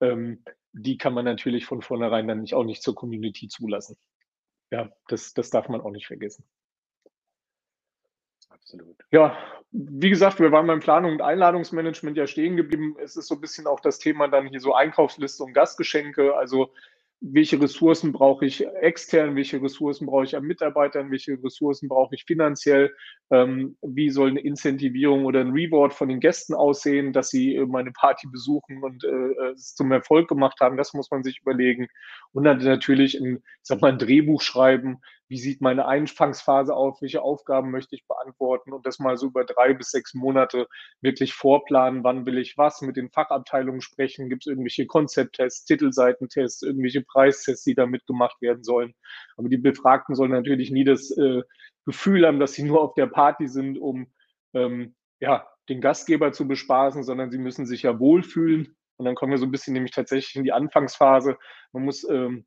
ähm, 0.00 0.44
die 0.70 0.96
kann 0.96 1.12
man 1.12 1.24
natürlich 1.24 1.66
von 1.66 1.82
vornherein 1.82 2.28
dann 2.28 2.42
nicht, 2.42 2.54
auch 2.54 2.62
nicht 2.62 2.84
zur 2.84 2.94
Community 2.94 3.48
zulassen. 3.48 3.96
ja, 4.70 4.92
das, 5.08 5.34
das 5.34 5.50
darf 5.50 5.68
man 5.68 5.80
auch 5.80 5.90
nicht 5.90 6.06
vergessen. 6.06 6.44
Absolut. 8.48 8.96
Ja, 9.10 9.36
wie 9.72 10.10
gesagt, 10.10 10.38
wir 10.38 10.52
waren 10.52 10.68
beim 10.68 10.78
Planung 10.78 11.14
und 11.14 11.20
Einladungsmanagement 11.20 12.16
ja 12.16 12.28
stehen 12.28 12.56
geblieben. 12.56 12.94
Es 13.02 13.16
ist 13.16 13.26
so 13.26 13.34
ein 13.34 13.40
bisschen 13.40 13.66
auch 13.66 13.80
das 13.80 13.98
Thema 13.98 14.28
dann 14.28 14.46
hier 14.46 14.60
so 14.60 14.72
Einkaufsliste 14.72 15.42
und 15.42 15.52
Gastgeschenke. 15.52 16.36
Also 16.36 16.72
welche 17.24 17.60
Ressourcen 17.60 18.10
brauche 18.10 18.44
ich 18.44 18.66
extern, 18.80 19.36
welche 19.36 19.62
Ressourcen 19.62 20.06
brauche 20.06 20.24
ich 20.24 20.36
an 20.36 20.42
Mitarbeitern, 20.42 21.10
welche 21.12 21.38
Ressourcen 21.42 21.88
brauche 21.88 22.16
ich 22.16 22.24
finanziell, 22.24 22.92
ähm, 23.30 23.76
wie 23.80 24.10
soll 24.10 24.30
eine 24.30 24.40
Incentivierung 24.40 25.24
oder 25.24 25.40
ein 25.40 25.52
Reward 25.52 25.94
von 25.94 26.08
den 26.08 26.18
Gästen 26.18 26.52
aussehen, 26.52 27.12
dass 27.12 27.30
sie 27.30 27.54
äh, 27.54 27.64
meine 27.64 27.92
Party 27.92 28.26
besuchen 28.26 28.82
und 28.82 29.04
äh, 29.04 29.50
es 29.52 29.74
zum 29.74 29.92
Erfolg 29.92 30.28
gemacht 30.28 30.58
haben, 30.60 30.76
das 30.76 30.94
muss 30.94 31.12
man 31.12 31.22
sich 31.22 31.40
überlegen. 31.40 31.86
Und 32.32 32.42
dann 32.42 32.58
natürlich 32.58 33.14
ein, 33.14 33.40
sag 33.62 33.80
mal, 33.80 33.92
ein 33.92 33.98
Drehbuch 33.98 34.42
schreiben, 34.42 34.98
wie 35.32 35.38
sieht 35.38 35.62
meine 35.62 35.86
Einfangsphase 35.86 36.76
auf, 36.76 37.00
welche 37.00 37.22
Aufgaben 37.22 37.70
möchte 37.70 37.96
ich 37.96 38.06
beantworten 38.06 38.74
und 38.74 38.84
das 38.84 38.98
mal 38.98 39.16
so 39.16 39.28
über 39.28 39.46
drei 39.46 39.72
bis 39.72 39.90
sechs 39.90 40.12
Monate 40.12 40.68
wirklich 41.00 41.32
vorplanen, 41.32 42.04
wann 42.04 42.26
will 42.26 42.36
ich 42.36 42.58
was, 42.58 42.82
mit 42.82 42.98
den 42.98 43.08
Fachabteilungen 43.08 43.80
sprechen, 43.80 44.28
gibt 44.28 44.42
es 44.42 44.48
irgendwelche 44.48 44.84
Konzepttests, 44.84 45.64
Titelseitentests, 45.64 46.60
irgendwelche 46.60 47.00
Preistests, 47.00 47.64
die 47.64 47.74
da 47.74 47.86
mitgemacht 47.86 48.42
werden 48.42 48.62
sollen. 48.62 48.92
Aber 49.38 49.48
die 49.48 49.56
Befragten 49.56 50.14
sollen 50.14 50.32
natürlich 50.32 50.70
nie 50.70 50.84
das 50.84 51.10
äh, 51.16 51.40
Gefühl 51.86 52.26
haben, 52.26 52.38
dass 52.38 52.52
sie 52.52 52.64
nur 52.64 52.82
auf 52.82 52.92
der 52.92 53.06
Party 53.06 53.48
sind, 53.48 53.78
um 53.78 54.12
ähm, 54.52 54.94
ja, 55.18 55.48
den 55.70 55.80
Gastgeber 55.80 56.32
zu 56.32 56.46
bespaßen, 56.46 57.04
sondern 57.04 57.30
sie 57.30 57.38
müssen 57.38 57.64
sich 57.64 57.84
ja 57.84 57.98
wohlfühlen. 57.98 58.76
Und 58.98 59.06
dann 59.06 59.14
kommen 59.14 59.32
wir 59.32 59.38
so 59.38 59.46
ein 59.46 59.50
bisschen 59.50 59.72
nämlich 59.72 59.92
tatsächlich 59.92 60.36
in 60.36 60.44
die 60.44 60.52
Anfangsphase. 60.52 61.38
Man 61.72 61.84
muss 61.84 62.06
ähm, 62.06 62.44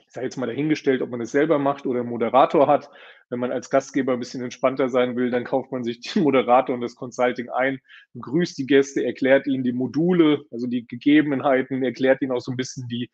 ich 0.00 0.12
sage 0.12 0.26
jetzt 0.26 0.36
mal 0.36 0.46
dahingestellt, 0.46 1.02
ob 1.02 1.10
man 1.10 1.20
es 1.20 1.30
selber 1.30 1.58
macht 1.58 1.86
oder 1.86 2.00
einen 2.00 2.08
Moderator 2.08 2.66
hat. 2.66 2.90
Wenn 3.30 3.40
man 3.40 3.52
als 3.52 3.70
Gastgeber 3.70 4.12
ein 4.12 4.18
bisschen 4.18 4.42
entspannter 4.42 4.88
sein 4.88 5.16
will, 5.16 5.30
dann 5.30 5.44
kauft 5.44 5.72
man 5.72 5.84
sich 5.84 6.00
den 6.00 6.22
Moderator 6.24 6.74
und 6.74 6.80
das 6.80 6.94
Consulting 6.94 7.48
ein, 7.50 7.80
grüßt 8.18 8.58
die 8.58 8.66
Gäste, 8.66 9.04
erklärt 9.04 9.46
ihnen 9.46 9.64
die 9.64 9.72
Module, 9.72 10.44
also 10.50 10.66
die 10.66 10.86
Gegebenheiten, 10.86 11.82
erklärt 11.82 12.22
ihnen 12.22 12.32
auch 12.32 12.40
so 12.40 12.52
ein 12.52 12.56
bisschen 12.56 12.88
die, 12.88 13.10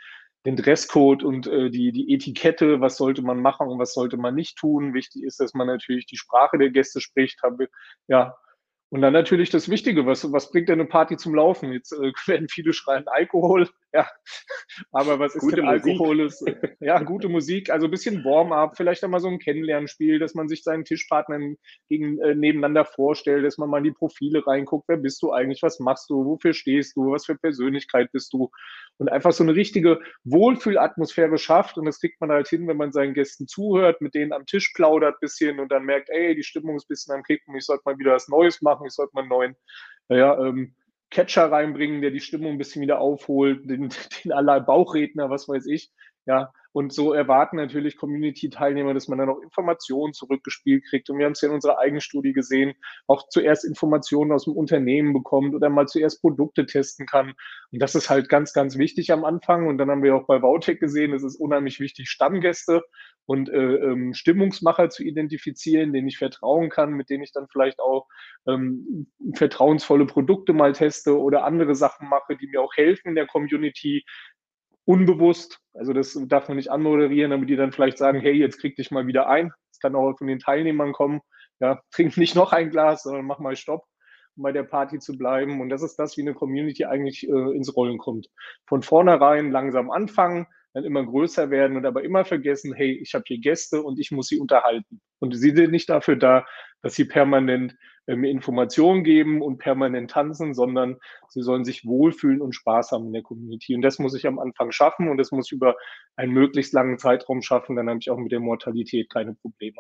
den 0.47 0.57
Dresscode 0.57 1.23
und 1.23 1.47
äh, 1.47 1.71
die, 1.71 1.93
die 1.93 2.15
Etikette, 2.15 2.81
was 2.81 2.97
sollte 2.97 3.23
man 3.23 3.41
machen 3.41 3.69
und 3.69 3.79
was 3.79 3.93
sollte 3.93 4.17
man 4.17 4.35
nicht 4.35 4.57
tun. 4.57 4.95
Wichtig 4.95 5.23
ist, 5.25 5.39
dass 5.41 5.55
man 5.55 5.67
natürlich 5.67 6.07
die 6.07 6.17
Sprache 6.17 6.57
der 6.59 6.71
Gäste 6.71 7.01
spricht. 7.01 7.43
Habe, 7.43 7.69
ja, 8.09 8.35
und 8.91 9.03
dann 9.03 9.13
natürlich 9.13 9.51
das 9.51 9.69
Wichtige, 9.69 10.05
was, 10.05 10.33
was 10.33 10.51
bringt 10.51 10.69
denn 10.69 10.81
eine 10.81 10.89
Party 10.89 11.17
zum 11.17 11.35
Laufen? 11.35 11.73
Jetzt 11.73 11.93
äh, 11.93 12.13
werden 12.27 12.49
viele 12.49 12.73
schreien 12.73 13.07
Alkohol, 13.07 13.69
ja, 13.93 14.09
aber 14.93 15.19
was 15.19 15.35
ist 15.35 15.41
gute 15.41 15.57
denn 15.57 15.69
Alkohol? 15.69 16.21
Ist, 16.21 16.45
ja, 16.81 17.01
gute 17.03 17.29
Musik, 17.29 17.71
also 17.71 17.87
ein 17.87 17.91
bisschen 17.91 18.25
Warm-up, 18.25 18.77
vielleicht 18.77 19.03
einmal 19.05 19.21
so 19.21 19.29
ein 19.29 19.39
Kennenlernspiel, 19.39 20.19
dass 20.19 20.35
man 20.35 20.49
sich 20.49 20.63
seinen 20.63 20.85
Tischpartnern 20.85 21.57
gegen, 21.89 22.21
äh, 22.21 22.35
nebeneinander 22.35 22.85
vorstellt, 22.85 23.45
dass 23.45 23.59
man 23.59 23.71
mal 23.71 23.79
in 23.79 23.85
die 23.85 23.93
Profile 23.93 24.47
reinguckt, 24.47 24.89
wer 24.89 24.97
bist 24.97 25.23
du 25.23 25.33
eigentlich, 25.33 25.63
was 25.63 25.81
machst 25.81 26.11
du, 26.11 26.25
wofür 26.25 26.53
stehst 26.53 26.97
du, 26.97 27.13
was 27.13 27.27
für 27.27 27.37
Persönlichkeit 27.37 28.11
bist 28.13 28.33
du 28.33 28.51
und 28.99 29.09
einfach 29.09 29.33
so 29.33 29.43
eine 29.45 29.55
richtige 29.55 30.01
Wohlfühlatmosphäre 30.25 31.39
schafft 31.39 31.79
und 31.79 31.87
das 31.87 32.01
kriegt 32.01 32.21
man 32.21 32.31
halt 32.31 32.49
hin, 32.49 32.69
wenn 32.69 32.77
man 32.77 32.93
seinen 32.93 33.15
Gästen 33.15 33.47
zuhört, 33.47 34.01
mit 34.01 34.15
denen 34.15 34.33
am 34.33 34.47
Tisch 34.47 34.73
plaudert 34.75 35.21
bisschen 35.21 35.59
und 35.61 35.71
dann 35.73 35.85
merkt, 35.85 36.11
ey, 36.11 36.35
die 36.35 36.43
Stimmung 36.43 36.77
ist 36.77 36.85
ein 36.85 36.89
bisschen 36.89 37.15
am 37.15 37.23
Kicken, 37.23 37.55
ich 37.57 37.65
sollte 37.65 37.83
mal 37.87 37.99
wieder 37.99 38.13
was 38.13 38.29
Neues 38.29 38.61
machen, 38.63 38.80
ich 38.87 38.93
sollte 38.93 39.13
mal 39.15 39.23
einen 39.23 39.29
neuen, 39.31 39.57
ja, 40.09 40.39
ähm, 40.39 40.75
Catcher 41.11 41.51
reinbringen, 41.51 42.03
der 42.03 42.11
die 42.11 42.21
Stimmung 42.21 42.53
ein 42.53 42.59
bisschen 42.59 42.83
wieder 42.83 43.01
aufholt, 43.01 43.69
den, 43.69 43.89
den 44.25 44.33
aller 44.33 44.61
Bauchredner, 44.61 45.31
was 45.31 45.49
weiß 45.49 45.67
ich. 45.67 45.91
Ja, 46.27 46.53
und 46.73 46.93
so 46.93 47.13
erwarten 47.13 47.57
natürlich 47.57 47.97
Community-Teilnehmer, 47.97 48.95
dass 48.95 49.09
man 49.09 49.19
dann 49.19 49.29
auch 49.29 49.41
Informationen 49.41 50.13
zurückgespielt 50.13 50.85
kriegt. 50.89 51.11
Und 51.11 51.19
wir 51.19 51.27
haben 51.27 51.33
es 51.33 51.41
ja 51.41 51.49
in 51.49 51.55
unserer 51.55 51.79
eigenen 51.79 52.01
Studie 52.01 52.33
gesehen, 52.33 52.75
auch 53.09 53.29
zuerst 53.29 53.65
Informationen 53.65 54.33
aus 54.33 54.45
dem 54.45 54.55
Unternehmen 54.55 55.13
bekommt 55.13 55.55
oder 55.55 55.69
mal 55.69 55.89
zuerst 55.89 56.21
Produkte 56.21 56.67
testen 56.67 57.07
kann. 57.07 57.35
Und 57.73 57.83
das 57.83 57.95
ist 57.95 58.09
halt 58.09 58.29
ganz, 58.29 58.53
ganz 58.53 58.79
wichtig 58.79 59.13
am 59.13 59.25
Anfang. 59.25 59.67
Und 59.67 59.79
dann 59.79 59.91
haben 59.91 60.03
wir 60.03 60.15
auch 60.15 60.27
bei 60.27 60.43
Vautech 60.43 60.79
gesehen, 60.79 61.13
es 61.13 61.25
ist 61.25 61.37
unheimlich 61.37 61.81
wichtig, 61.81 62.09
Stammgäste 62.09 62.83
und 63.27 63.49
äh, 63.49 63.77
ähm, 63.77 64.15
Stimmungsmacher 64.15 64.91
zu 64.91 65.03
identifizieren, 65.05 65.93
denen 65.93 66.09
ich 66.09 66.19
vertrauen 66.19 66.69
kann, 66.69 66.93
mit 66.93 67.11
denen 67.11 67.23
ich 67.23 67.33
dann 67.33 67.49
vielleicht 67.49 67.81
auch 67.81 68.09
ähm, 68.47 69.09
vertrauensvolle 69.35 70.07
Produkte 70.07 70.53
mal 70.53 70.73
teste 70.73 71.19
oder 71.19 71.45
andere 71.45 71.75
Sachen 71.75 72.09
mache, 72.09 72.37
die 72.37 72.49
mir 72.49 72.61
auch 72.61 72.75
helfen 72.77 73.09
in 73.09 73.15
der 73.15 73.27
Community, 73.27 74.05
unbewusst. 74.91 75.61
Also 75.73 75.93
das 75.93 76.19
darf 76.27 76.49
man 76.49 76.57
nicht 76.57 76.73
anmoderieren, 76.73 77.31
damit 77.31 77.49
die 77.49 77.55
dann 77.55 77.71
vielleicht 77.71 77.97
sagen, 77.97 78.21
hey, 78.21 78.33
jetzt 78.33 78.59
krieg 78.59 78.75
dich 78.75 78.91
mal 78.91 79.07
wieder 79.07 79.29
ein. 79.29 79.53
Das 79.71 79.79
kann 79.79 79.95
auch 79.95 80.13
von 80.19 80.27
den 80.27 80.41
Teilnehmern 80.41 80.93
kommen. 80.93 81.21
Ja, 81.61 81.81
trink 81.93 82.17
nicht 82.17 82.35
noch 82.35 82.53
ein 82.53 82.71
Glas, 82.71 83.05
sondern 83.05 83.25
mach 83.25 83.39
mal 83.39 83.55
Stopp, 83.55 83.85
um 84.37 84.43
bei 84.43 84.51
der 84.51 84.65
Party 84.65 84.99
zu 84.99 85.17
bleiben. 85.17 85.61
Und 85.61 85.69
das 85.69 85.83
ist 85.83 85.97
das, 85.97 86.17
wie 86.17 86.23
eine 86.23 86.35
Community 86.35 86.87
eigentlich 86.87 87.29
äh, 87.29 87.57
ins 87.57 87.77
Rollen 87.77 87.99
kommt. 87.99 88.27
Von 88.67 88.83
vornherein 88.83 89.53
langsam 89.53 89.93
anfangen, 89.93 90.47
dann 90.73 90.85
immer 90.85 91.05
größer 91.05 91.51
werden 91.51 91.77
und 91.77 91.87
aber 91.87 92.05
immer 92.05 92.25
vergessen, 92.25 92.75
hey, 92.75 92.93
ich 92.93 93.15
habe 93.15 93.25
hier 93.27 93.39
Gäste 93.39 93.83
und 93.83 93.99
ich 93.99 94.11
muss 94.11 94.29
sie 94.29 94.39
unterhalten. 94.39 95.01
Und 95.19 95.37
sie 95.37 95.51
sind 95.51 95.71
nicht 95.73 95.89
dafür 95.89 96.17
da, 96.17 96.47
dass 96.83 96.95
sie 96.95 97.05
permanent 97.05 97.77
äh, 98.07 98.17
mir 98.17 98.31
Informationen 98.31 99.05
geben 99.05 99.43
und 99.43 99.59
permanent 99.59 100.11
tanzen, 100.11 100.55
sondern 100.55 100.99
sie 101.29 101.43
sollen 101.43 101.65
sich 101.65 101.85
wohlfühlen 101.85 102.41
und 102.41 102.55
Spaß 102.55 102.93
haben 102.93 103.07
in 103.07 103.13
der 103.13 103.23
Community. 103.23 103.75
Und 103.75 103.83
das 103.83 103.99
muss 103.99 104.15
ich 104.15 104.27
am 104.27 104.39
Anfang 104.39 104.73
schaffen 104.73 105.09
und 105.09 105.19
das 105.19 105.33
muss 105.33 105.47
ich 105.47 105.53
über 105.53 105.77
einen 106.17 106.33
möglichst 106.33 106.73
langen 106.73 106.99
Zeitraum 106.99 107.43
schaffen. 107.43 107.77
Dann 107.77 107.89
habe 107.89 107.99
ich 108.01 108.11
auch 108.11 108.19
mit 108.19 108.33
der 108.33 108.41
Mortalität 108.41 109.11
keine 109.11 109.35
Probleme. 109.35 109.79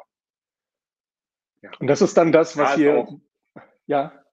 Ja. 1.62 1.70
Und 1.78 1.86
das 1.86 2.02
ist 2.02 2.16
dann 2.16 2.32
das, 2.32 2.56
was 2.56 2.70
ja, 2.72 2.76
hier. 2.76 3.20
Ja. 3.86 4.24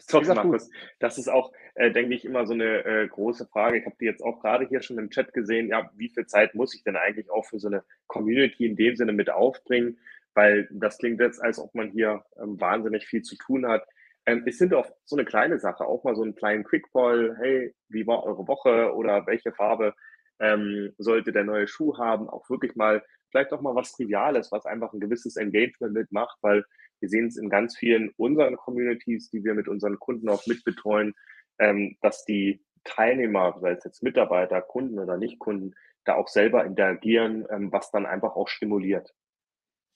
Sorry, 0.00 0.26
Markus. 0.26 0.70
Das 0.98 1.18
ist 1.18 1.28
auch, 1.28 1.52
äh, 1.74 1.90
denke 1.92 2.14
ich, 2.14 2.24
immer 2.24 2.46
so 2.46 2.54
eine 2.54 2.84
äh, 2.84 3.08
große 3.08 3.46
Frage. 3.46 3.78
Ich 3.78 3.86
habe 3.86 3.96
die 4.00 4.06
jetzt 4.06 4.22
auch 4.22 4.40
gerade 4.40 4.66
hier 4.66 4.82
schon 4.82 4.98
im 4.98 5.10
Chat 5.10 5.32
gesehen. 5.32 5.68
Ja, 5.68 5.90
wie 5.94 6.08
viel 6.08 6.26
Zeit 6.26 6.54
muss 6.54 6.74
ich 6.74 6.82
denn 6.82 6.96
eigentlich 6.96 7.30
auch 7.30 7.46
für 7.46 7.60
so 7.60 7.68
eine 7.68 7.84
Community 8.06 8.66
in 8.66 8.76
dem 8.76 8.96
Sinne 8.96 9.12
mit 9.12 9.30
aufbringen? 9.30 9.98
Weil 10.34 10.68
das 10.70 10.98
klingt 10.98 11.20
jetzt, 11.20 11.40
als 11.40 11.58
ob 11.58 11.74
man 11.74 11.90
hier 11.90 12.24
ähm, 12.40 12.60
wahnsinnig 12.60 13.06
viel 13.06 13.22
zu 13.22 13.36
tun 13.36 13.66
hat. 13.66 13.86
Ähm, 14.26 14.42
es 14.46 14.58
sind 14.58 14.74
auch 14.74 14.90
so 15.04 15.16
eine 15.16 15.24
kleine 15.24 15.58
Sache, 15.58 15.84
auch 15.84 16.04
mal 16.04 16.16
so 16.16 16.22
einen 16.22 16.34
kleinen 16.34 16.64
Quickball. 16.64 17.36
Hey, 17.40 17.74
wie 17.88 18.06
war 18.06 18.24
eure 18.24 18.48
Woche 18.48 18.94
oder 18.94 19.26
welche 19.26 19.52
Farbe 19.52 19.94
ähm, 20.40 20.92
sollte 20.98 21.32
der 21.32 21.44
neue 21.44 21.68
Schuh 21.68 21.96
haben? 21.98 22.28
Auch 22.28 22.50
wirklich 22.50 22.74
mal, 22.74 23.02
vielleicht 23.30 23.52
auch 23.52 23.60
mal 23.60 23.74
was 23.74 23.92
Triviales, 23.92 24.50
was 24.50 24.66
einfach 24.66 24.92
ein 24.92 25.00
gewisses 25.00 25.36
Engagement 25.36 25.94
mitmacht, 25.94 26.36
weil 26.42 26.64
wir 27.00 27.08
sehen 27.08 27.26
es 27.26 27.36
in 27.36 27.50
ganz 27.50 27.76
vielen 27.76 28.10
unseren 28.16 28.56
Communities, 28.56 29.30
die 29.30 29.44
wir 29.44 29.54
mit 29.54 29.68
unseren 29.68 29.98
Kunden 29.98 30.28
auch 30.28 30.46
mitbetreuen, 30.46 31.14
ähm, 31.58 31.96
dass 32.00 32.24
die 32.24 32.64
Teilnehmer, 32.84 33.56
sei 33.60 33.72
es 33.72 33.84
jetzt 33.84 34.02
Mitarbeiter, 34.02 34.60
Kunden 34.62 34.98
oder 34.98 35.16
Nicht-Kunden, 35.16 35.74
da 36.04 36.14
auch 36.14 36.28
selber 36.28 36.64
interagieren, 36.64 37.46
ähm, 37.50 37.72
was 37.72 37.90
dann 37.90 38.06
einfach 38.06 38.34
auch 38.36 38.48
stimuliert. 38.48 39.14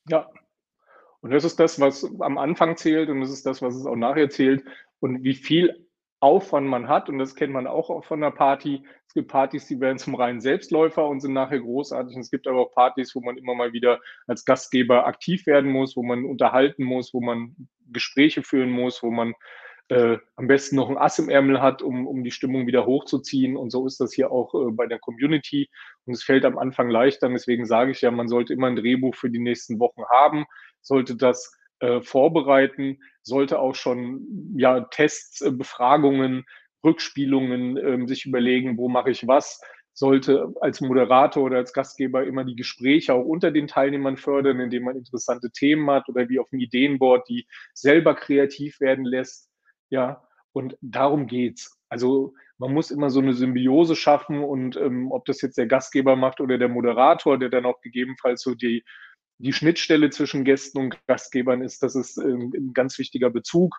Ja. 0.09 0.31
Und 1.21 1.31
das 1.31 1.45
ist 1.45 1.61
das, 1.61 1.81
was 1.81 2.05
am 2.21 2.37
Anfang 2.37 2.77
zählt 2.77 3.09
und 3.09 3.21
das 3.21 3.31
ist 3.31 3.47
das, 3.47 3.63
was 3.63 3.77
es 3.77 3.87
auch 3.87 3.97
nachher 3.97 4.29
zählt. 4.29 4.65
Und 4.99 5.23
wie 5.23 5.35
viel 5.35 5.89
Aufwand 6.23 6.69
man 6.69 6.87
hat, 6.87 7.09
und 7.09 7.19
das 7.19 7.35
kennt 7.35 7.52
man 7.52 7.67
auch 7.67 8.05
von 8.05 8.21
der 8.21 8.31
Party. 8.31 8.85
Es 9.09 9.14
gibt 9.14 9.29
Partys, 9.29 9.67
die 9.67 9.81
werden 9.81 9.99
zum 9.99 10.14
reinen 10.14 10.41
Selbstläufer 10.41 11.07
und 11.09 11.21
sind 11.21 11.33
nachher 11.33 11.59
großartig. 11.59 12.14
Und 12.14 12.23
es 12.23 12.31
gibt 12.31 12.47
aber 12.47 12.61
auch 12.61 12.71
Partys, 12.71 13.14
wo 13.17 13.21
man 13.21 13.37
immer 13.37 13.57
mal 13.57 13.73
wieder 13.73 13.99
als 14.29 14.45
Gastgeber 14.45 15.05
aktiv 15.07 15.47
werden 15.47 15.69
muss, 15.69 15.97
wo 15.97 16.05
man 16.05 16.25
unterhalten 16.25 16.85
muss, 16.85 17.12
wo 17.12 17.21
man 17.21 17.57
Gespräche 17.91 18.45
führen 18.45 18.71
muss, 18.71 19.02
wo 19.02 19.11
man 19.11 19.35
äh, 19.88 20.19
am 20.37 20.47
besten 20.47 20.76
noch 20.76 20.88
ein 20.88 20.97
Ass 20.97 21.19
im 21.19 21.29
Ärmel 21.29 21.61
hat, 21.61 21.83
um, 21.83 22.07
um 22.07 22.23
die 22.23 22.31
Stimmung 22.31 22.69
wieder 22.69 22.87
hochzuziehen. 22.87 23.57
Und 23.57 23.71
so 23.71 23.85
ist 23.85 23.99
das 23.99 24.14
hier 24.14 24.31
auch 24.31 24.55
äh, 24.55 24.71
bei 24.71 24.87
der 24.87 25.00
Community. 25.00 25.69
Und 26.07 26.14
es 26.14 26.23
fällt 26.23 26.45
am 26.45 26.57
Anfang 26.57 26.88
leichter. 26.88 27.29
deswegen 27.29 27.67
sage 27.67 27.91
ich 27.91 28.00
ja, 28.00 28.12
man 28.12 28.29
sollte 28.29 28.52
immer 28.52 28.69
ein 28.69 28.76
Drehbuch 28.76 29.17
für 29.17 29.29
die 29.29 29.41
nächsten 29.41 29.81
Wochen 29.81 30.02
haben, 30.09 30.45
sollte 30.83 31.17
das 31.17 31.59
äh, 31.83 32.01
vorbereiten, 32.01 32.99
sollte 33.23 33.59
auch 33.59 33.75
schon 33.75 34.55
ja, 34.57 34.83
Tests, 34.83 35.41
äh, 35.41 35.51
Befragungen, 35.51 36.45
Rückspielungen 36.85 37.77
äh, 37.77 38.07
sich 38.07 38.25
überlegen, 38.25 38.79
wo 38.79 38.89
mache 38.89 39.11
ich 39.11 39.27
was, 39.27 39.61
sollte 39.93 40.55
als 40.61 40.81
Moderator 40.81 41.43
oder 41.43 41.57
als 41.57 41.73
Gastgeber 41.73 42.25
immer 42.25 42.45
die 42.45 42.55
Gespräche 42.55 43.12
auch 43.15 43.25
unter 43.25 43.51
den 43.51 43.67
Teilnehmern 43.67 44.17
fördern, 44.17 44.61
indem 44.61 44.85
man 44.85 44.97
interessante 44.97 45.51
Themen 45.51 45.91
hat 45.91 46.09
oder 46.09 46.29
wie 46.29 46.39
auf 46.39 46.49
dem 46.51 46.61
Ideenboard, 46.61 47.29
die 47.29 47.47
selber 47.75 48.15
kreativ 48.15 48.81
werden 48.81 49.05
lässt. 49.05 49.51
Ja, 49.91 50.23
und 50.53 50.77
darum 50.81 51.27
geht's. 51.27 51.79
Also 51.89 52.33
man 52.59 52.73
muss 52.73 52.93
immer 52.93 53.11
so 53.11 53.19
eine 53.19 53.35
Symbiose 53.35 53.97
schaffen 53.97 54.45
und 54.45 54.77
ähm, 54.77 55.11
ob 55.11 55.25
das 55.25 55.43
jetzt 55.43 55.59
der 55.59 55.67
Gastgeber 55.67 56.15
macht 56.15 56.41
oder 56.41 56.59
der 56.59 56.69
Moderator, 56.69 57.39
der 57.39 57.49
dann 57.49 57.67
auch 57.67 57.81
gegebenenfalls 57.81 58.41
so 58.43 58.55
die 58.55 58.85
die 59.43 59.53
Schnittstelle 59.53 60.11
zwischen 60.11 60.45
Gästen 60.45 60.79
und 60.79 61.07
Gastgebern 61.07 61.63
ist, 61.63 61.83
das 61.83 61.97
ist 61.97 62.17
ähm, 62.19 62.53
ein 62.55 62.73
ganz 62.75 62.99
wichtiger 62.99 63.29
Bezug. 63.29 63.77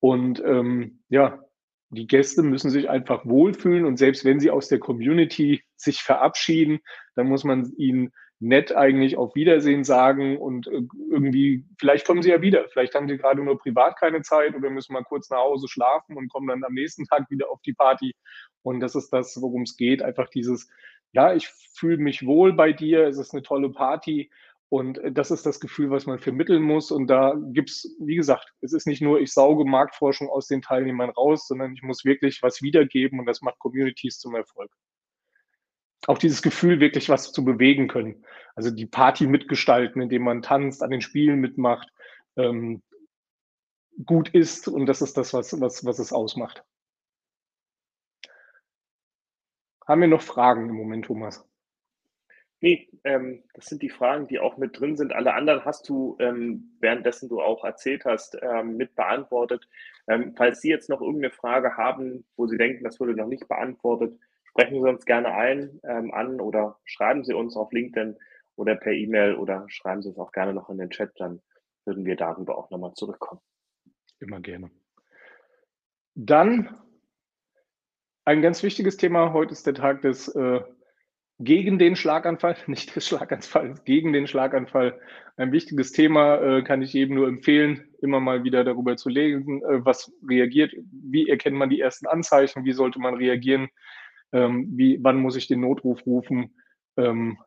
Und 0.00 0.42
ähm, 0.44 1.00
ja, 1.08 1.44
die 1.90 2.06
Gäste 2.06 2.42
müssen 2.42 2.70
sich 2.70 2.88
einfach 2.88 3.26
wohlfühlen 3.26 3.84
und 3.84 3.98
selbst 3.98 4.24
wenn 4.24 4.40
sie 4.40 4.50
aus 4.50 4.68
der 4.68 4.78
Community 4.78 5.62
sich 5.76 6.02
verabschieden, 6.02 6.80
dann 7.16 7.28
muss 7.28 7.44
man 7.44 7.72
ihnen 7.76 8.12
nett 8.38 8.74
eigentlich 8.74 9.16
auf 9.16 9.34
Wiedersehen 9.34 9.84
sagen 9.84 10.36
und 10.38 10.66
äh, 10.68 10.82
irgendwie, 11.10 11.64
vielleicht 11.78 12.06
kommen 12.06 12.22
sie 12.22 12.30
ja 12.30 12.40
wieder. 12.40 12.68
Vielleicht 12.70 12.94
haben 12.94 13.08
sie 13.08 13.16
gerade 13.16 13.42
nur 13.42 13.58
privat 13.58 13.98
keine 13.98 14.22
Zeit 14.22 14.54
oder 14.54 14.70
müssen 14.70 14.92
mal 14.92 15.04
kurz 15.04 15.30
nach 15.30 15.38
Hause 15.38 15.68
schlafen 15.68 16.16
und 16.16 16.28
kommen 16.28 16.48
dann 16.48 16.64
am 16.64 16.74
nächsten 16.74 17.04
Tag 17.06 17.30
wieder 17.30 17.50
auf 17.50 17.60
die 17.62 17.72
Party. 17.72 18.14
Und 18.62 18.80
das 18.80 18.94
ist 18.94 19.12
das, 19.12 19.40
worum 19.40 19.62
es 19.62 19.76
geht. 19.76 20.02
Einfach 20.02 20.28
dieses, 20.28 20.68
ja, 21.12 21.34
ich 21.34 21.48
fühle 21.48 21.98
mich 21.98 22.26
wohl 22.26 22.52
bei 22.52 22.72
dir, 22.72 23.06
es 23.06 23.18
ist 23.18 23.32
eine 23.32 23.42
tolle 23.42 23.70
Party. 23.70 24.30
Und 24.72 24.96
äh, 24.96 25.12
das 25.12 25.30
ist 25.30 25.44
das 25.44 25.60
Gefühl, 25.60 25.90
was 25.90 26.06
man 26.06 26.18
vermitteln 26.18 26.62
muss. 26.62 26.90
Und 26.90 27.06
da 27.08 27.34
gibt 27.52 27.68
es, 27.68 27.94
wie 28.00 28.16
gesagt, 28.16 28.54
es 28.62 28.72
ist 28.72 28.86
nicht 28.86 29.02
nur, 29.02 29.20
ich 29.20 29.30
sauge 29.30 29.66
Marktforschung 29.66 30.30
aus 30.30 30.46
den 30.46 30.62
Teilnehmern 30.62 31.10
raus, 31.10 31.46
sondern 31.46 31.74
ich 31.74 31.82
muss 31.82 32.06
wirklich 32.06 32.42
was 32.42 32.62
wiedergeben 32.62 33.20
und 33.20 33.26
das 33.26 33.42
macht 33.42 33.58
Communities 33.58 34.18
zum 34.18 34.34
Erfolg 34.34 34.70
auch 36.08 36.18
dieses 36.18 36.42
Gefühl, 36.42 36.80
wirklich 36.80 37.08
was 37.08 37.30
zu 37.30 37.44
bewegen 37.44 37.86
können. 37.86 38.24
Also 38.56 38.72
die 38.72 38.86
Party 38.86 39.28
mitgestalten, 39.28 40.02
indem 40.02 40.22
man 40.22 40.42
tanzt, 40.42 40.82
an 40.82 40.90
den 40.90 41.00
Spielen 41.00 41.38
mitmacht, 41.38 41.88
ähm, 42.36 42.82
gut 44.04 44.30
ist 44.30 44.66
und 44.66 44.86
das 44.86 45.00
ist 45.00 45.16
das, 45.16 45.32
was, 45.32 45.60
was, 45.60 45.84
was 45.84 46.00
es 46.00 46.12
ausmacht. 46.12 46.64
Haben 49.86 50.00
wir 50.00 50.08
noch 50.08 50.22
Fragen 50.22 50.68
im 50.70 50.74
Moment, 50.74 51.04
Thomas? 51.04 51.48
Nee, 52.62 52.88
ähm, 53.02 53.42
das 53.54 53.66
sind 53.66 53.82
die 53.82 53.90
Fragen, 53.90 54.28
die 54.28 54.38
auch 54.38 54.56
mit 54.56 54.78
drin 54.78 54.96
sind. 54.96 55.12
Alle 55.12 55.34
anderen 55.34 55.64
hast 55.64 55.88
du, 55.88 56.16
ähm, 56.20 56.76
währenddessen 56.78 57.28
du 57.28 57.40
auch 57.40 57.64
erzählt 57.64 58.04
hast, 58.04 58.38
ähm, 58.40 58.76
mit 58.76 58.94
beantwortet. 58.94 59.68
Ähm, 60.06 60.32
falls 60.36 60.60
Sie 60.60 60.68
jetzt 60.68 60.88
noch 60.88 61.00
irgendeine 61.00 61.32
Frage 61.32 61.76
haben, 61.76 62.24
wo 62.36 62.46
Sie 62.46 62.56
denken, 62.56 62.84
das 62.84 63.00
wurde 63.00 63.16
noch 63.16 63.26
nicht 63.26 63.48
beantwortet, 63.48 64.16
sprechen 64.44 64.80
Sie 64.80 64.88
uns 64.88 65.04
gerne 65.04 65.34
ein, 65.34 65.80
ähm, 65.82 66.14
an 66.14 66.40
oder 66.40 66.78
schreiben 66.84 67.24
Sie 67.24 67.34
uns 67.34 67.56
auf 67.56 67.72
LinkedIn 67.72 68.16
oder 68.54 68.76
per 68.76 68.92
E-Mail 68.92 69.34
oder 69.34 69.64
schreiben 69.68 70.02
Sie 70.02 70.10
es 70.10 70.18
auch 70.18 70.30
gerne 70.30 70.54
noch 70.54 70.70
in 70.70 70.78
den 70.78 70.90
Chat, 70.90 71.10
dann 71.16 71.42
würden 71.84 72.04
wir 72.04 72.14
darüber 72.14 72.56
auch 72.56 72.70
nochmal 72.70 72.94
zurückkommen. 72.94 73.40
Immer 74.20 74.38
gerne. 74.38 74.70
Dann 76.14 76.78
ein 78.24 78.40
ganz 78.40 78.62
wichtiges 78.62 78.98
Thema. 78.98 79.32
Heute 79.32 79.50
ist 79.50 79.66
der 79.66 79.74
Tag 79.74 80.02
des 80.02 80.28
äh, 80.28 80.60
gegen 81.44 81.78
den 81.78 81.96
Schlaganfall, 81.96 82.56
nicht 82.66 82.94
des 82.94 83.06
Schlaganfalls, 83.06 83.84
gegen 83.84 84.12
den 84.12 84.26
Schlaganfall. 84.26 84.98
Ein 85.36 85.52
wichtiges 85.52 85.92
Thema 85.92 86.36
äh, 86.36 86.62
kann 86.62 86.82
ich 86.82 86.92
jedem 86.92 87.16
nur 87.16 87.28
empfehlen, 87.28 87.88
immer 88.00 88.20
mal 88.20 88.44
wieder 88.44 88.64
darüber 88.64 88.96
zu 88.96 89.08
lesen, 89.08 89.62
äh, 89.62 89.84
was 89.84 90.12
reagiert, 90.28 90.72
wie 90.90 91.28
erkennt 91.28 91.56
man 91.56 91.70
die 91.70 91.80
ersten 91.80 92.06
Anzeichen, 92.06 92.64
wie 92.64 92.72
sollte 92.72 92.98
man 92.98 93.14
reagieren, 93.14 93.68
ähm, 94.32 94.68
wie, 94.76 94.98
wann 95.02 95.16
muss 95.16 95.36
ich 95.36 95.46
den 95.46 95.60
Notruf 95.60 96.06
rufen. 96.06 96.54
Ähm, 96.96 97.38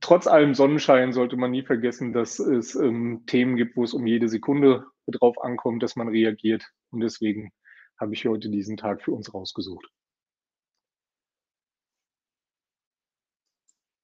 trotz 0.00 0.26
allem 0.26 0.54
Sonnenschein 0.54 1.12
sollte 1.12 1.36
man 1.36 1.50
nie 1.50 1.62
vergessen, 1.62 2.12
dass 2.12 2.38
es 2.38 2.74
ähm, 2.74 3.24
Themen 3.26 3.56
gibt, 3.56 3.76
wo 3.76 3.84
es 3.84 3.94
um 3.94 4.06
jede 4.06 4.28
Sekunde 4.28 4.86
drauf 5.06 5.36
ankommt, 5.42 5.82
dass 5.82 5.96
man 5.96 6.08
reagiert. 6.08 6.64
Und 6.90 7.00
deswegen 7.00 7.50
habe 7.98 8.14
ich 8.14 8.26
heute 8.26 8.48
diesen 8.48 8.76
Tag 8.76 9.02
für 9.02 9.12
uns 9.12 9.32
rausgesucht. 9.32 9.86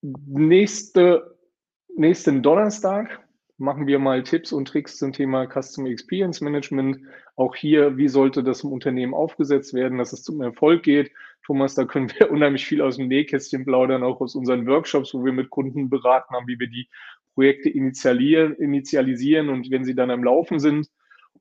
Nächste, 0.03 1.37
nächsten 1.95 2.43
Donnerstag 2.43 3.21
machen 3.57 3.87
wir 3.87 3.99
mal 3.99 4.21
Tipps 4.21 4.51
und 4.51 4.67
Tricks 4.67 4.97
zum 4.97 5.13
Thema 5.13 5.47
Customer 5.47 5.87
Experience 5.89 6.41
Management. 6.41 6.99
Auch 7.37 7.55
hier, 7.55 7.95
wie 7.95 8.09
sollte 8.09 8.43
das 8.43 8.65
im 8.65 8.73
Unternehmen 8.73 9.13
aufgesetzt 9.13 9.73
werden, 9.73 9.99
dass 9.99 10.11
es 10.11 10.23
zum 10.23 10.41
Erfolg 10.41 10.83
geht. 10.83 11.11
Thomas, 11.45 11.75
da 11.75 11.85
können 11.85 12.11
wir 12.11 12.29
unheimlich 12.31 12.65
viel 12.65 12.81
aus 12.81 12.97
dem 12.97 13.07
Nähkästchen 13.07 13.63
plaudern, 13.63 14.03
auch 14.03 14.19
aus 14.19 14.35
unseren 14.35 14.67
Workshops, 14.67 15.13
wo 15.13 15.23
wir 15.23 15.31
mit 15.31 15.49
Kunden 15.49 15.89
beraten 15.89 16.35
haben, 16.35 16.47
wie 16.47 16.59
wir 16.59 16.67
die 16.67 16.89
Projekte 17.33 17.69
initialisieren 17.69 19.47
und 19.47 19.71
wenn 19.71 19.85
sie 19.85 19.95
dann 19.95 20.11
am 20.11 20.25
Laufen 20.25 20.59
sind. 20.59 20.89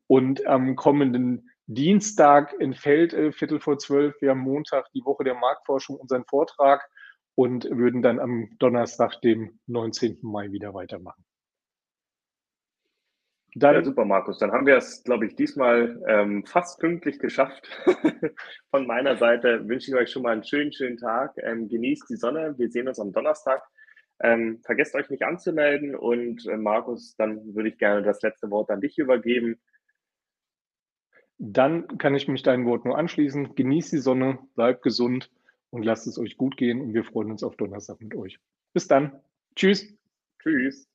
Und 0.07 0.47
am 0.47 0.77
kommenden 0.77 1.51
Dienstag 1.67 2.55
Feld, 2.75 3.13
äh, 3.13 3.33
Viertel 3.33 3.59
vor 3.59 3.79
zwölf, 3.79 4.15
wir 4.21 4.31
haben 4.31 4.41
Montag 4.41 4.87
die 4.95 5.05
Woche 5.05 5.25
der 5.25 5.35
Marktforschung 5.35 5.97
unseren 5.97 6.25
Vortrag 6.27 6.89
und 7.35 7.65
würden 7.71 8.03
dann 8.03 8.21
am 8.21 8.51
Donnerstag, 8.59 9.21
dem 9.23 9.59
19. 9.67 10.19
Mai, 10.23 10.53
wieder 10.53 10.75
weitermachen. 10.75 11.25
Dann, 13.55 13.75
ja, 13.75 13.85
super, 13.85 14.07
Markus. 14.07 14.39
Dann 14.39 14.51
haben 14.51 14.67
wir 14.67 14.77
es, 14.77 15.03
glaube 15.05 15.27
ich, 15.27 15.37
diesmal 15.37 16.03
ähm, 16.09 16.45
fast 16.47 16.81
pünktlich 16.81 17.19
geschafft. 17.19 17.69
Von 18.71 18.87
meiner 18.87 19.17
Seite 19.17 19.69
wünsche 19.69 19.91
ich 19.91 19.95
euch 19.95 20.11
schon 20.11 20.23
mal 20.23 20.33
einen 20.33 20.45
schönen, 20.45 20.73
schönen 20.73 20.97
Tag. 20.97 21.35
Ähm, 21.37 21.69
genießt 21.69 22.09
die 22.09 22.17
Sonne. 22.17 22.55
Wir 22.57 22.71
sehen 22.71 22.89
uns 22.89 22.99
am 22.99 23.13
Donnerstag. 23.13 23.63
Ähm, 24.21 24.61
vergesst 24.65 24.95
euch 24.95 25.11
nicht 25.11 25.25
anzumelden 25.25 25.97
und 25.97 26.47
äh, 26.47 26.57
Markus, 26.57 27.17
dann 27.17 27.55
würde 27.55 27.71
ich 27.71 27.79
gerne 27.79 28.03
das 28.03 28.23
letzte 28.23 28.51
Wort 28.51 28.71
an 28.71 28.81
dich 28.81 28.97
übergeben. 28.99 29.61
Dann 31.39 31.99
kann 31.99 32.15
ich 32.15 32.29
mich 32.29 32.43
deinem 32.43 32.67
Wort 32.67 32.85
nur 32.85 32.97
anschließen. 32.97 33.57
Genießt 33.57 33.93
die 33.93 33.99
Sonne, 33.99 34.39
bleibt 34.55 34.83
gesund 34.83 35.29
und 35.73 35.83
lasst 35.85 36.07
es 36.07 36.19
euch 36.19 36.37
gut 36.37 36.57
gehen 36.57 36.81
und 36.81 36.95
wir 36.95 37.03
freuen 37.03 37.31
uns 37.31 37.43
auf 37.43 37.57
Donnerstag 37.57 38.01
mit 38.01 38.15
euch. 38.15 38.39
Bis 38.73 38.87
dann. 38.87 39.21
Tschüss. 39.57 39.93
Tschüss. 40.41 40.92